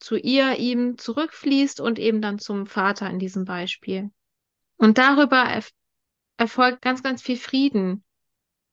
zu 0.00 0.16
ihr, 0.16 0.58
ihm 0.58 0.98
zurückfließt 0.98 1.80
und 1.80 2.00
eben 2.00 2.20
dann 2.20 2.40
zum 2.40 2.66
Vater 2.66 3.08
in 3.08 3.20
diesem 3.20 3.44
Beispiel. 3.44 4.10
Und 4.76 4.98
darüber 4.98 5.36
erf 5.36 5.70
erfolgt 6.36 6.82
ganz, 6.82 7.04
ganz 7.04 7.22
viel 7.22 7.36
Frieden. 7.36 8.02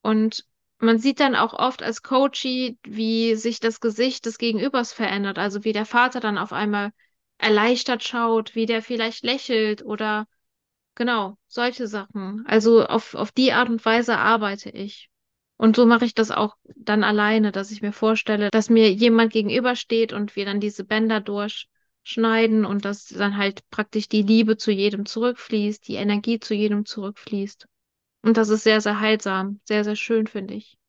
Und 0.02 0.46
man 0.80 0.98
sieht 0.98 1.20
dann 1.20 1.36
auch 1.36 1.54
oft 1.54 1.84
als 1.84 2.02
Coachie, 2.02 2.80
wie 2.82 3.36
sich 3.36 3.60
das 3.60 3.82
Gesicht 3.82 4.26
des 4.26 4.40
Gegenübers 4.40 4.94
verändert. 4.94 5.38
Also 5.38 5.64
wie 5.64 5.74
der 5.74 5.86
Vater 5.86 6.20
dann 6.20 6.40
auf 6.40 6.52
einmal 6.52 6.92
erleichtert 7.38 8.04
schaut, 8.04 8.56
wie 8.56 8.66
der 8.66 8.82
vielleicht 8.82 9.24
lächelt 9.24 9.86
oder 9.86 10.26
genau, 10.96 11.38
solche 11.48 11.86
Sachen. 11.86 12.44
Also 12.48 12.84
auf, 12.84 13.14
auf 13.14 13.32
die 13.32 13.54
Art 13.54 13.70
und 13.70 13.86
Weise 13.86 14.18
arbeite 14.18 14.72
ich. 14.72 15.11
Und 15.62 15.76
so 15.76 15.86
mache 15.86 16.06
ich 16.06 16.16
das 16.16 16.32
auch 16.32 16.58
dann 16.76 17.04
alleine, 17.04 17.52
dass 17.52 17.70
ich 17.70 17.84
mir 17.84 17.94
vorstelle, 17.94 18.50
dass 18.50 18.72
mir 18.72 18.92
jemand 18.92 19.32
gegenübersteht 19.32 20.12
und 20.12 20.36
wir 20.36 20.44
dann 20.46 20.60
diese 20.60 20.84
Bänder 20.84 21.22
durchschneiden 21.22 22.66
und 22.66 22.84
dass 22.84 23.06
dann 23.06 23.38
halt 23.38 23.62
praktisch 23.70 24.10
die 24.10 24.24
Liebe 24.24 24.58
zu 24.58 24.72
jedem 24.72 25.06
zurückfließt, 25.06 25.88
die 25.88 25.96
Energie 25.96 26.40
zu 26.40 26.56
jedem 26.56 26.86
zurückfließt. 26.86 27.68
Und 28.24 28.38
das 28.38 28.50
ist 28.50 28.64
sehr, 28.64 28.82
sehr 28.82 29.00
heilsam, 29.00 29.60
sehr, 29.64 29.84
sehr 29.84 29.96
schön, 29.96 30.26
finde 30.26 30.56
ich. 30.56 30.80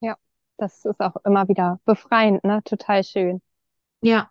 Ja, 0.00 0.16
das 0.58 0.84
ist 0.84 1.00
auch 1.00 1.16
immer 1.24 1.48
wieder 1.48 1.80
befreiend, 1.84 2.44
ne? 2.44 2.62
Total 2.64 3.02
schön. 3.02 3.42
Ja. 4.02 4.30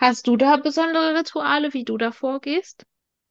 Hast 0.00 0.26
du 0.26 0.36
da 0.36 0.56
besondere 0.56 1.18
Rituale, 1.18 1.74
wie 1.74 1.84
du 1.84 1.98
da 1.98 2.12
vorgehst? 2.12 2.84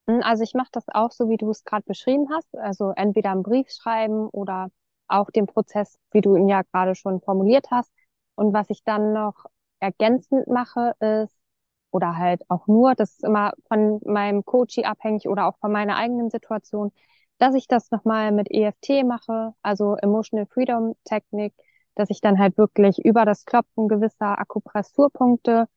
Hm, 0.08 0.22
Also 0.24 0.44
ich 0.44 0.54
mache 0.54 0.70
das 0.72 0.88
auch 0.90 1.12
so, 1.12 1.30
wie 1.30 1.38
du 1.38 1.50
es 1.50 1.64
gerade 1.64 1.84
beschrieben 1.86 2.28
hast. 2.32 2.56
Also 2.58 2.92
entweder 2.96 3.32
einen 3.32 3.44
Brief 3.44 3.70
schreiben 3.72 4.28
oder 4.30 4.70
auch 5.10 5.32
den 5.32 5.48
Prozess, 5.48 5.98
wie 6.12 6.22
du 6.22 6.36
ihn 6.36 6.48
ja 6.50 6.62
gerade 6.64 6.96
schon 6.96 7.22
formuliert 7.22 7.68
hast. 7.72 7.92
Und 8.36 8.54
was 8.54 8.70
ich 8.70 8.84
dann 8.84 9.14
noch 9.14 9.46
ergänzend 9.80 10.48
mache, 10.48 10.94
ist, 11.00 11.36
oder 11.92 12.18
halt 12.18 12.42
auch 12.50 12.68
nur, 12.68 12.96
das 12.96 13.12
ist 13.12 13.24
immer 13.24 13.54
von 13.68 14.00
meinem 14.06 14.46
Coachie 14.46 14.86
abhängig 14.86 15.28
oder 15.28 15.48
auch 15.48 15.58
von 15.60 15.72
meiner 15.72 15.98
eigenen 15.98 16.30
Situation, 16.30 16.92
dass 17.40 17.56
ich 17.56 17.68
das 17.68 17.90
nochmal 17.92 18.32
mit 18.32 18.52
EFT 18.52 19.04
mache, 19.04 19.54
also 19.62 19.96
Emotional 19.96 20.46
Freedom 20.48 20.96
Technik, 21.06 21.54
dass 21.96 22.10
ich 22.10 22.22
dann 22.22 22.38
halt 22.40 22.58
wirklich 22.58 23.00
über 23.04 23.26
das 23.26 23.46
Klopfen 23.46 23.88
gewisser 23.88 24.40
Akupressurpunkte 24.40 25.68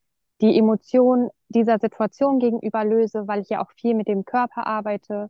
die 0.41 0.57
Emotion 0.57 1.29
dieser 1.49 1.79
Situation 1.79 2.39
gegenüber 2.39 2.83
löse, 2.83 3.27
weil 3.27 3.41
ich 3.41 3.49
ja 3.49 3.63
auch 3.63 3.71
viel 3.71 3.93
mit 3.95 4.07
dem 4.07 4.25
Körper 4.25 4.67
arbeite, 4.67 5.29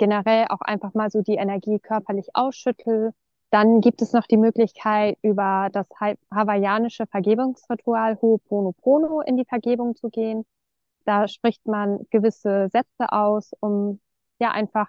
generell 0.00 0.46
auch 0.50 0.62
einfach 0.62 0.94
mal 0.94 1.10
so 1.10 1.22
die 1.22 1.36
Energie 1.36 1.80
körperlich 1.80 2.30
ausschüttel. 2.34 3.12
Dann 3.52 3.82
gibt 3.82 4.02
es 4.02 4.14
noch 4.14 4.26
die 4.28 4.38
Möglichkeit, 4.38 5.18
über 5.22 5.70
das 5.72 5.86
ha- 6.00 6.16
hawaiianische 6.34 7.06
Vergebungsritual 7.08 8.14
Ho'oponopono 8.22 9.22
in 9.22 9.38
die 9.38 9.46
Vergebung 9.46 9.96
zu 9.96 10.10
gehen. 10.10 10.46
Da 11.04 11.28
spricht 11.28 11.66
man 11.66 12.06
gewisse 12.10 12.68
Sätze 12.72 13.12
aus, 13.12 13.52
um 13.60 14.00
ja 14.40 14.52
einfach 14.52 14.88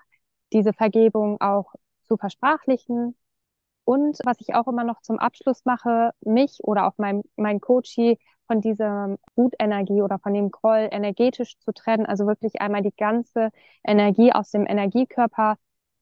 diese 0.53 0.73
Vergebung 0.73 1.41
auch 1.41 1.73
zu 2.03 2.17
versprachlichen. 2.17 3.15
Und 3.85 4.19
was 4.25 4.37
ich 4.39 4.55
auch 4.55 4.67
immer 4.67 4.83
noch 4.83 5.01
zum 5.01 5.19
Abschluss 5.19 5.65
mache, 5.65 6.11
mich 6.21 6.59
oder 6.63 6.87
auch 6.87 6.93
mein, 6.97 7.23
mein 7.35 7.59
Coachie 7.61 8.19
von 8.51 8.59
dieser 8.61 9.15
Wutenergie 9.37 10.01
oder 10.01 10.19
von 10.19 10.33
dem 10.33 10.51
Groll 10.51 10.89
energetisch 10.91 11.57
zu 11.59 11.71
trennen, 11.73 12.05
also 12.05 12.27
wirklich 12.27 12.59
einmal 12.59 12.81
die 12.81 12.93
ganze 12.95 13.49
Energie 13.85 14.33
aus 14.33 14.51
dem 14.51 14.67
Energiekörper 14.67 15.57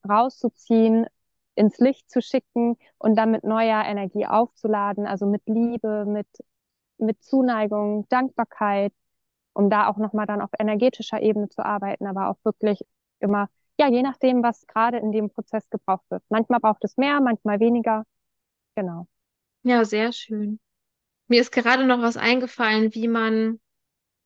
rauszuziehen, 0.08 1.06
ins 1.54 1.78
Licht 1.78 2.10
zu 2.10 2.20
schicken 2.20 2.76
und 2.98 3.14
dann 3.16 3.30
mit 3.30 3.44
neuer 3.44 3.84
Energie 3.84 4.26
aufzuladen, 4.26 5.06
also 5.06 5.26
mit 5.26 5.42
Liebe, 5.46 6.04
mit, 6.06 6.26
mit 6.98 7.22
Zuneigung, 7.22 8.08
Dankbarkeit, 8.08 8.92
um 9.52 9.70
da 9.70 9.88
auch 9.88 9.96
nochmal 9.98 10.26
dann 10.26 10.40
auf 10.40 10.50
energetischer 10.58 11.22
Ebene 11.22 11.48
zu 11.50 11.64
arbeiten, 11.64 12.06
aber 12.06 12.30
auch 12.30 12.38
wirklich 12.44 12.80
immer 13.20 13.48
ja, 13.78 13.88
je 13.88 14.02
nachdem, 14.02 14.42
was 14.42 14.66
gerade 14.66 14.98
in 14.98 15.12
dem 15.12 15.30
Prozess 15.30 15.70
gebraucht 15.70 16.04
wird. 16.10 16.22
Manchmal 16.28 16.58
braucht 16.60 16.84
es 16.84 16.96
mehr, 16.96 17.20
manchmal 17.20 17.60
weniger. 17.60 18.04
Genau. 18.76 19.06
Ja, 19.62 19.84
sehr 19.84 20.12
schön. 20.12 20.60
Mir 21.30 21.40
ist 21.42 21.52
gerade 21.52 21.86
noch 21.86 22.02
was 22.02 22.16
eingefallen, 22.16 22.92
wie 22.92 23.06
man 23.06 23.60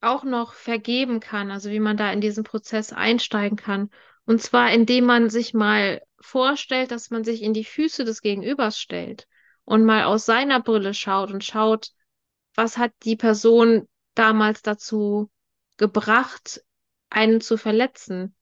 auch 0.00 0.24
noch 0.24 0.54
vergeben 0.54 1.20
kann, 1.20 1.50
also 1.50 1.68
wie 1.68 1.78
man 1.78 1.98
da 1.98 2.10
in 2.10 2.22
diesen 2.22 2.44
Prozess 2.44 2.94
einsteigen 2.94 3.58
kann. 3.58 3.90
Und 4.24 4.40
zwar, 4.40 4.72
indem 4.72 5.04
man 5.04 5.28
sich 5.28 5.52
mal 5.52 6.00
vorstellt, 6.18 6.92
dass 6.92 7.10
man 7.10 7.22
sich 7.22 7.42
in 7.42 7.52
die 7.52 7.66
Füße 7.66 8.06
des 8.06 8.22
Gegenübers 8.22 8.78
stellt 8.80 9.28
und 9.66 9.84
mal 9.84 10.04
aus 10.04 10.24
seiner 10.24 10.60
Brille 10.60 10.94
schaut 10.94 11.30
und 11.30 11.44
schaut, 11.44 11.90
was 12.54 12.78
hat 12.78 12.92
die 13.02 13.16
Person 13.16 13.86
damals 14.14 14.62
dazu 14.62 15.30
gebracht, 15.76 16.64
einen 17.10 17.42
zu 17.42 17.58
verletzen. 17.58 18.34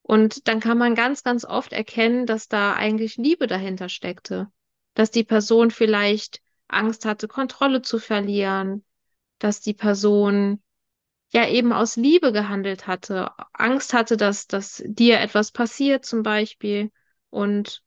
Und 0.00 0.48
dann 0.48 0.60
kann 0.60 0.78
man 0.78 0.94
ganz, 0.94 1.24
ganz 1.24 1.44
oft 1.44 1.74
erkennen, 1.74 2.24
dass 2.24 2.48
da 2.48 2.72
eigentlich 2.72 3.18
Liebe 3.18 3.46
dahinter 3.48 3.90
steckte. 3.90 4.50
Dass 4.94 5.10
die 5.10 5.24
Person 5.24 5.70
vielleicht 5.70 6.40
Angst 6.68 7.04
hatte, 7.04 7.28
Kontrolle 7.28 7.82
zu 7.82 7.98
verlieren, 7.98 8.84
dass 9.38 9.60
die 9.60 9.74
Person 9.74 10.62
ja 11.32 11.46
eben 11.48 11.72
aus 11.72 11.96
Liebe 11.96 12.32
gehandelt 12.32 12.86
hatte, 12.86 13.30
Angst 13.52 13.92
hatte, 13.92 14.16
dass, 14.16 14.46
dass 14.46 14.82
dir 14.86 15.20
etwas 15.20 15.52
passiert 15.52 16.04
zum 16.04 16.22
Beispiel 16.22 16.90
und 17.30 17.82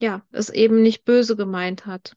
ja, 0.00 0.22
es 0.32 0.50
eben 0.50 0.82
nicht 0.82 1.04
böse 1.04 1.36
gemeint 1.36 1.86
hat. 1.86 2.16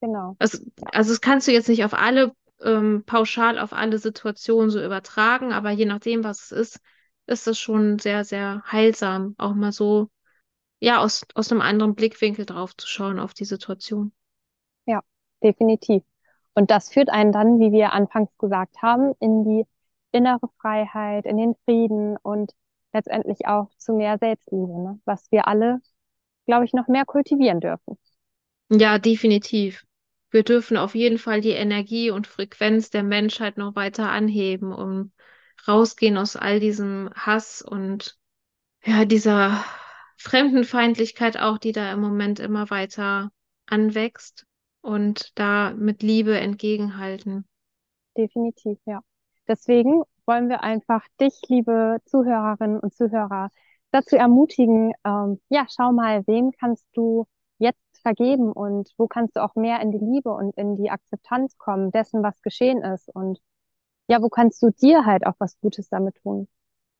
Genau. 0.00 0.36
Also, 0.38 0.58
also 0.92 1.12
das 1.12 1.20
kannst 1.20 1.46
du 1.46 1.52
jetzt 1.52 1.68
nicht 1.68 1.84
auf 1.84 1.92
alle, 1.92 2.34
ähm, 2.62 3.04
pauschal 3.04 3.58
auf 3.58 3.72
alle 3.72 3.98
Situationen 3.98 4.70
so 4.70 4.82
übertragen, 4.82 5.52
aber 5.52 5.70
je 5.70 5.84
nachdem, 5.84 6.24
was 6.24 6.44
es 6.44 6.52
ist, 6.52 6.80
ist 7.26 7.46
das 7.46 7.58
schon 7.58 7.98
sehr, 7.98 8.24
sehr 8.24 8.62
heilsam, 8.66 9.34
auch 9.36 9.54
mal 9.54 9.72
so, 9.72 10.10
ja, 10.80 10.98
aus, 10.98 11.24
aus 11.34 11.52
einem 11.52 11.60
anderen 11.60 11.94
Blickwinkel 11.94 12.46
drauf 12.46 12.74
zu 12.76 12.86
schauen 12.86 13.18
auf 13.18 13.34
die 13.34 13.44
Situation. 13.44 14.12
Definitiv. 15.42 16.02
Und 16.54 16.70
das 16.70 16.90
führt 16.90 17.10
einen 17.10 17.32
dann, 17.32 17.60
wie 17.60 17.72
wir 17.72 17.92
anfangs 17.92 18.30
gesagt 18.38 18.82
haben, 18.82 19.14
in 19.20 19.44
die 19.44 19.66
innere 20.12 20.48
Freiheit, 20.60 21.24
in 21.24 21.36
den 21.36 21.54
Frieden 21.64 22.16
und 22.16 22.52
letztendlich 22.92 23.46
auch 23.46 23.68
zu 23.78 23.94
mehr 23.94 24.18
Selbstliebe, 24.18 24.82
ne? 24.82 25.00
Was 25.04 25.30
wir 25.30 25.46
alle, 25.46 25.80
glaube 26.46 26.64
ich, 26.64 26.72
noch 26.72 26.88
mehr 26.88 27.04
kultivieren 27.04 27.60
dürfen. 27.60 27.96
Ja, 28.68 28.98
definitiv. 28.98 29.84
Wir 30.30 30.42
dürfen 30.42 30.76
auf 30.76 30.94
jeden 30.94 31.18
Fall 31.18 31.40
die 31.40 31.50
Energie 31.50 32.10
und 32.10 32.26
Frequenz 32.26 32.90
der 32.90 33.02
Menschheit 33.02 33.56
noch 33.56 33.74
weiter 33.74 34.10
anheben, 34.10 34.72
um 34.72 35.12
rausgehen 35.66 36.16
aus 36.16 36.36
all 36.36 36.60
diesem 36.60 37.10
Hass 37.14 37.62
und 37.62 38.18
ja, 38.84 39.04
dieser 39.04 39.64
Fremdenfeindlichkeit 40.16 41.38
auch, 41.38 41.58
die 41.58 41.72
da 41.72 41.92
im 41.92 42.00
Moment 42.00 42.40
immer 42.40 42.70
weiter 42.70 43.32
anwächst 43.66 44.46
und 44.82 45.38
da 45.38 45.72
mit 45.72 46.02
Liebe 46.02 46.38
entgegenhalten. 46.38 47.46
Definitiv, 48.16 48.78
ja. 48.86 49.00
Deswegen 49.48 50.02
wollen 50.26 50.48
wir 50.48 50.62
einfach 50.62 51.04
dich, 51.20 51.40
liebe 51.48 51.98
Zuhörerinnen 52.06 52.80
und 52.80 52.94
Zuhörer, 52.94 53.50
dazu 53.90 54.16
ermutigen, 54.16 54.92
ähm, 55.04 55.40
ja, 55.48 55.66
schau 55.68 55.92
mal, 55.92 56.26
wem 56.26 56.52
kannst 56.52 56.86
du 56.94 57.26
jetzt 57.58 57.80
vergeben 58.02 58.52
und 58.52 58.90
wo 58.96 59.06
kannst 59.06 59.36
du 59.36 59.42
auch 59.42 59.54
mehr 59.54 59.80
in 59.80 59.90
die 59.92 59.98
Liebe 59.98 60.30
und 60.30 60.56
in 60.56 60.76
die 60.76 60.90
Akzeptanz 60.90 61.58
kommen 61.58 61.90
dessen, 61.90 62.22
was 62.22 62.40
geschehen 62.42 62.82
ist 62.82 63.08
und 63.14 63.40
ja, 64.08 64.22
wo 64.22 64.28
kannst 64.28 64.62
du 64.62 64.70
dir 64.70 65.04
halt 65.06 65.26
auch 65.26 65.34
was 65.38 65.58
Gutes 65.60 65.88
damit 65.88 66.16
tun 66.22 66.48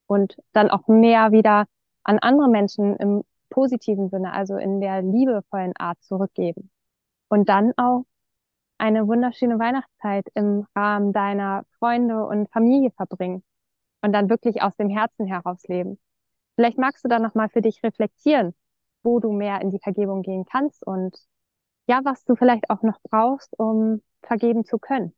und 0.07 0.37
dann 0.53 0.71
auch 0.71 0.89
mehr 0.89 1.33
wieder 1.33 1.67
an 2.05 2.19
andere 2.19 2.49
Menschen 2.49 2.97
im 2.97 3.25
positiven 3.51 4.11
Sinne, 4.11 4.33
also 4.33 4.57
in 4.57 4.81
der 4.81 5.03
liebevollen 5.03 5.77
Art 5.77 6.03
zurückgeben 6.03 6.71
und 7.31 7.49
dann 7.49 7.73
auch 7.79 8.05
eine 8.79 9.07
wunderschöne 9.07 9.59
Weihnachtszeit 9.59 10.27
im 10.35 10.67
Rahmen 10.77 11.13
deiner 11.13 11.65
Freunde 11.79 12.25
und 12.27 12.51
Familie 12.51 12.91
verbringen 12.93 13.43
und 14.03 14.13
dann 14.13 14.29
wirklich 14.31 14.63
aus 14.63 14.77
dem 14.77 14.91
Herzen 14.91 15.27
heraus 15.27 15.63
leben. 15.69 15.99
Vielleicht 16.57 16.79
magst 16.79 17.05
du 17.05 17.09
dann 17.09 17.23
nochmal 17.23 17.49
für 17.49 17.63
dich 17.63 17.83
reflektieren, 17.83 18.55
wo 19.03 19.21
du 19.21 19.33
mehr 19.33 19.61
in 19.63 19.71
die 19.71 19.79
Vergebung 19.79 20.23
gehen 20.23 20.45
kannst 20.45 20.87
und 20.87 21.17
ja, 21.87 22.01
was 22.05 22.25
du 22.25 22.37
vielleicht 22.37 22.71
auch 22.71 22.83
noch 22.83 23.01
brauchst, 23.03 23.59
um 23.59 24.03
vergeben 24.23 24.65
zu 24.65 24.79
können. 24.79 25.15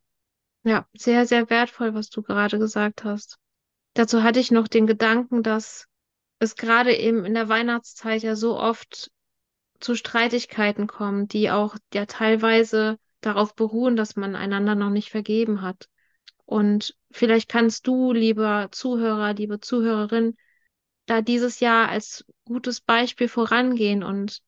Ja, 0.65 0.87
sehr, 0.95 1.27
sehr 1.27 1.51
wertvoll, 1.51 1.95
was 1.95 2.11
du 2.11 2.23
gerade 2.23 2.59
gesagt 2.59 3.05
hast. 3.05 3.39
Dazu 3.95 4.23
hatte 4.23 4.41
ich 4.41 4.51
noch 4.51 4.69
den 4.69 4.87
Gedanken, 4.87 5.43
dass 5.43 5.87
es 6.39 6.57
gerade 6.57 6.95
eben 6.95 7.25
in 7.25 7.35
der 7.35 7.49
Weihnachtszeit 7.49 8.23
ja 8.23 8.37
so 8.37 8.59
oft 8.59 9.11
zu 9.83 9.95
Streitigkeiten 9.95 10.87
kommt, 10.87 11.33
die 11.33 11.51
auch 11.51 11.77
ja 11.93 12.07
teilweise 12.07 12.99
darauf 13.21 13.55
beruhen, 13.55 13.97
dass 13.97 14.17
man 14.17 14.37
einander 14.37 14.75
noch 14.75 14.91
nicht 14.91 15.11
vergeben 15.11 15.63
hat. 15.63 15.89
Und 16.45 16.97
vielleicht 17.11 17.49
kannst 17.49 17.87
du, 17.87 18.13
lieber 18.13 18.69
Zuhörer, 18.73 19.35
liebe 19.35 19.61
Zuhörerin, 19.61 20.37
da 21.07 21.23
dieses 21.23 21.61
Jahr 21.61 21.89
als 21.89 22.25
gutes 22.45 22.81
Beispiel 22.81 23.29
vorangehen 23.29 24.03
und 24.03 24.43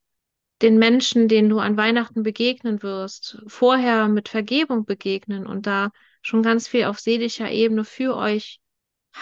den 0.63 0.79
Menschen, 0.79 1.29
denen 1.29 1.49
du 1.49 1.59
an 1.59 1.77
Weihnachten 1.77 2.23
begegnen 2.23 2.83
wirst, 2.83 3.43
vorher 3.47 4.09
mit 4.09 4.29
Vergebung 4.29 4.85
begegnen 4.85 5.47
und 5.47 5.67
da 5.67 5.91
schon 6.23 6.43
ganz 6.43 6.69
viel 6.69 6.85
auf 6.85 7.01
seelischer 7.01 7.51
Ebene 7.51 7.85
für 7.85 8.17
euch 8.17 8.61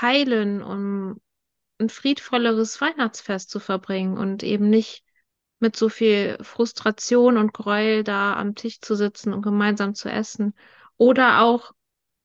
heilen, 0.00 0.62
um 0.62 1.20
ein 1.78 1.88
friedvolleres 1.88 2.80
Weihnachtsfest 2.80 3.50
zu 3.50 3.60
verbringen 3.60 4.18
und 4.18 4.42
eben 4.42 4.70
nicht 4.70 5.04
mit 5.62 5.76
so 5.76 5.88
viel 5.88 6.36
Frustration 6.42 7.38
und 7.38 7.54
Gräuel 7.54 8.04
da 8.04 8.36
am 8.36 8.54
Tisch 8.54 8.80
zu 8.80 8.94
sitzen 8.96 9.32
und 9.32 9.42
gemeinsam 9.42 9.94
zu 9.94 10.10
essen. 10.10 10.54
Oder 10.98 11.40
auch, 11.42 11.72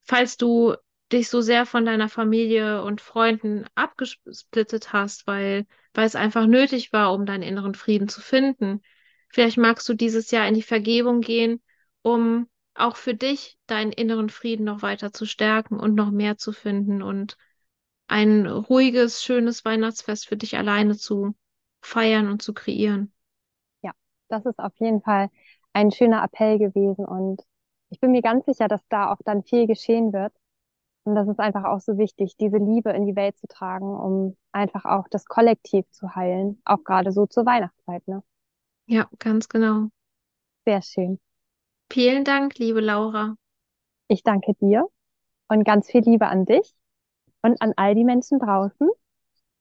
falls 0.04 0.36
du 0.36 0.74
dich 1.12 1.30
so 1.30 1.40
sehr 1.40 1.64
von 1.64 1.86
deiner 1.86 2.08
Familie 2.08 2.82
und 2.82 3.00
Freunden 3.00 3.64
abgesplittet 3.74 4.92
hast, 4.92 5.26
weil, 5.26 5.66
weil 5.94 6.06
es 6.06 6.16
einfach 6.16 6.46
nötig 6.46 6.92
war, 6.92 7.14
um 7.14 7.24
deinen 7.26 7.42
inneren 7.42 7.74
Frieden 7.74 8.08
zu 8.08 8.20
finden. 8.20 8.82
Vielleicht 9.30 9.56
magst 9.56 9.88
du 9.88 9.94
dieses 9.94 10.30
Jahr 10.30 10.46
in 10.46 10.54
die 10.54 10.62
Vergebung 10.62 11.20
gehen, 11.20 11.62
um 12.02 12.48
auch 12.74 12.96
für 12.96 13.14
dich 13.14 13.58
deinen 13.66 13.92
inneren 13.92 14.30
Frieden 14.30 14.64
noch 14.64 14.82
weiter 14.82 15.12
zu 15.12 15.26
stärken 15.26 15.80
und 15.80 15.94
noch 15.94 16.10
mehr 16.10 16.36
zu 16.38 16.52
finden 16.52 17.02
und 17.02 17.36
ein 18.06 18.46
ruhiges, 18.46 19.22
schönes 19.22 19.64
Weihnachtsfest 19.64 20.26
für 20.26 20.36
dich 20.36 20.56
alleine 20.56 20.96
zu 20.96 21.34
feiern 21.82 22.28
und 22.28 22.42
zu 22.42 22.54
kreieren. 22.54 23.12
Das 24.28 24.46
ist 24.46 24.58
auf 24.58 24.72
jeden 24.78 25.02
Fall 25.02 25.28
ein 25.72 25.90
schöner 25.90 26.22
Appell 26.24 26.58
gewesen 26.58 27.04
und 27.04 27.42
ich 27.90 28.00
bin 28.00 28.12
mir 28.12 28.22
ganz 28.22 28.44
sicher, 28.46 28.68
dass 28.68 28.86
da 28.88 29.12
auch 29.12 29.18
dann 29.24 29.42
viel 29.42 29.66
geschehen 29.66 30.12
wird. 30.12 30.32
Und 31.04 31.14
das 31.14 31.26
ist 31.26 31.40
einfach 31.40 31.64
auch 31.64 31.80
so 31.80 31.96
wichtig, 31.96 32.36
diese 32.36 32.58
Liebe 32.58 32.90
in 32.90 33.06
die 33.06 33.16
Welt 33.16 33.38
zu 33.38 33.46
tragen, 33.46 33.88
um 33.88 34.36
einfach 34.52 34.84
auch 34.84 35.08
das 35.08 35.24
Kollektiv 35.24 35.88
zu 35.90 36.14
heilen, 36.14 36.60
auch 36.66 36.84
gerade 36.84 37.12
so 37.12 37.26
zur 37.26 37.46
Weihnachtszeit, 37.46 38.06
ne? 38.06 38.22
Ja, 38.86 39.08
ganz 39.18 39.48
genau. 39.48 39.88
Sehr 40.66 40.82
schön. 40.82 41.18
Vielen 41.90 42.24
Dank, 42.24 42.58
liebe 42.58 42.80
Laura. 42.80 43.36
Ich 44.08 44.22
danke 44.22 44.54
dir 44.54 44.86
und 45.48 45.64
ganz 45.64 45.90
viel 45.90 46.02
Liebe 46.02 46.26
an 46.26 46.44
dich 46.44 46.74
und 47.42 47.60
an 47.62 47.72
all 47.76 47.94
die 47.94 48.04
Menschen 48.04 48.38
draußen 48.38 48.88
und 48.88 48.98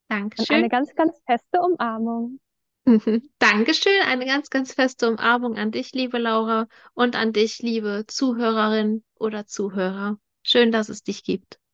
Dankeschön. 0.10 0.58
eine 0.58 0.70
ganz, 0.70 0.94
ganz 0.96 1.22
feste 1.26 1.62
Umarmung. 1.62 2.40
Dankeschön. 3.40 4.02
Eine 4.06 4.26
ganz, 4.26 4.50
ganz 4.50 4.74
feste 4.74 5.10
Umarmung 5.10 5.58
an 5.58 5.72
dich, 5.72 5.92
liebe 5.94 6.18
Laura, 6.18 6.68
und 6.94 7.16
an 7.16 7.34
dich, 7.34 7.60
liebe 7.60 8.06
Zuhörerin 8.08 9.04
oder 9.16 9.46
Zuhörer. 9.46 10.18
Schön, 10.44 10.72
dass 10.72 10.90
es 10.90 11.04
dich 11.04 11.24
gibt. 11.24 11.60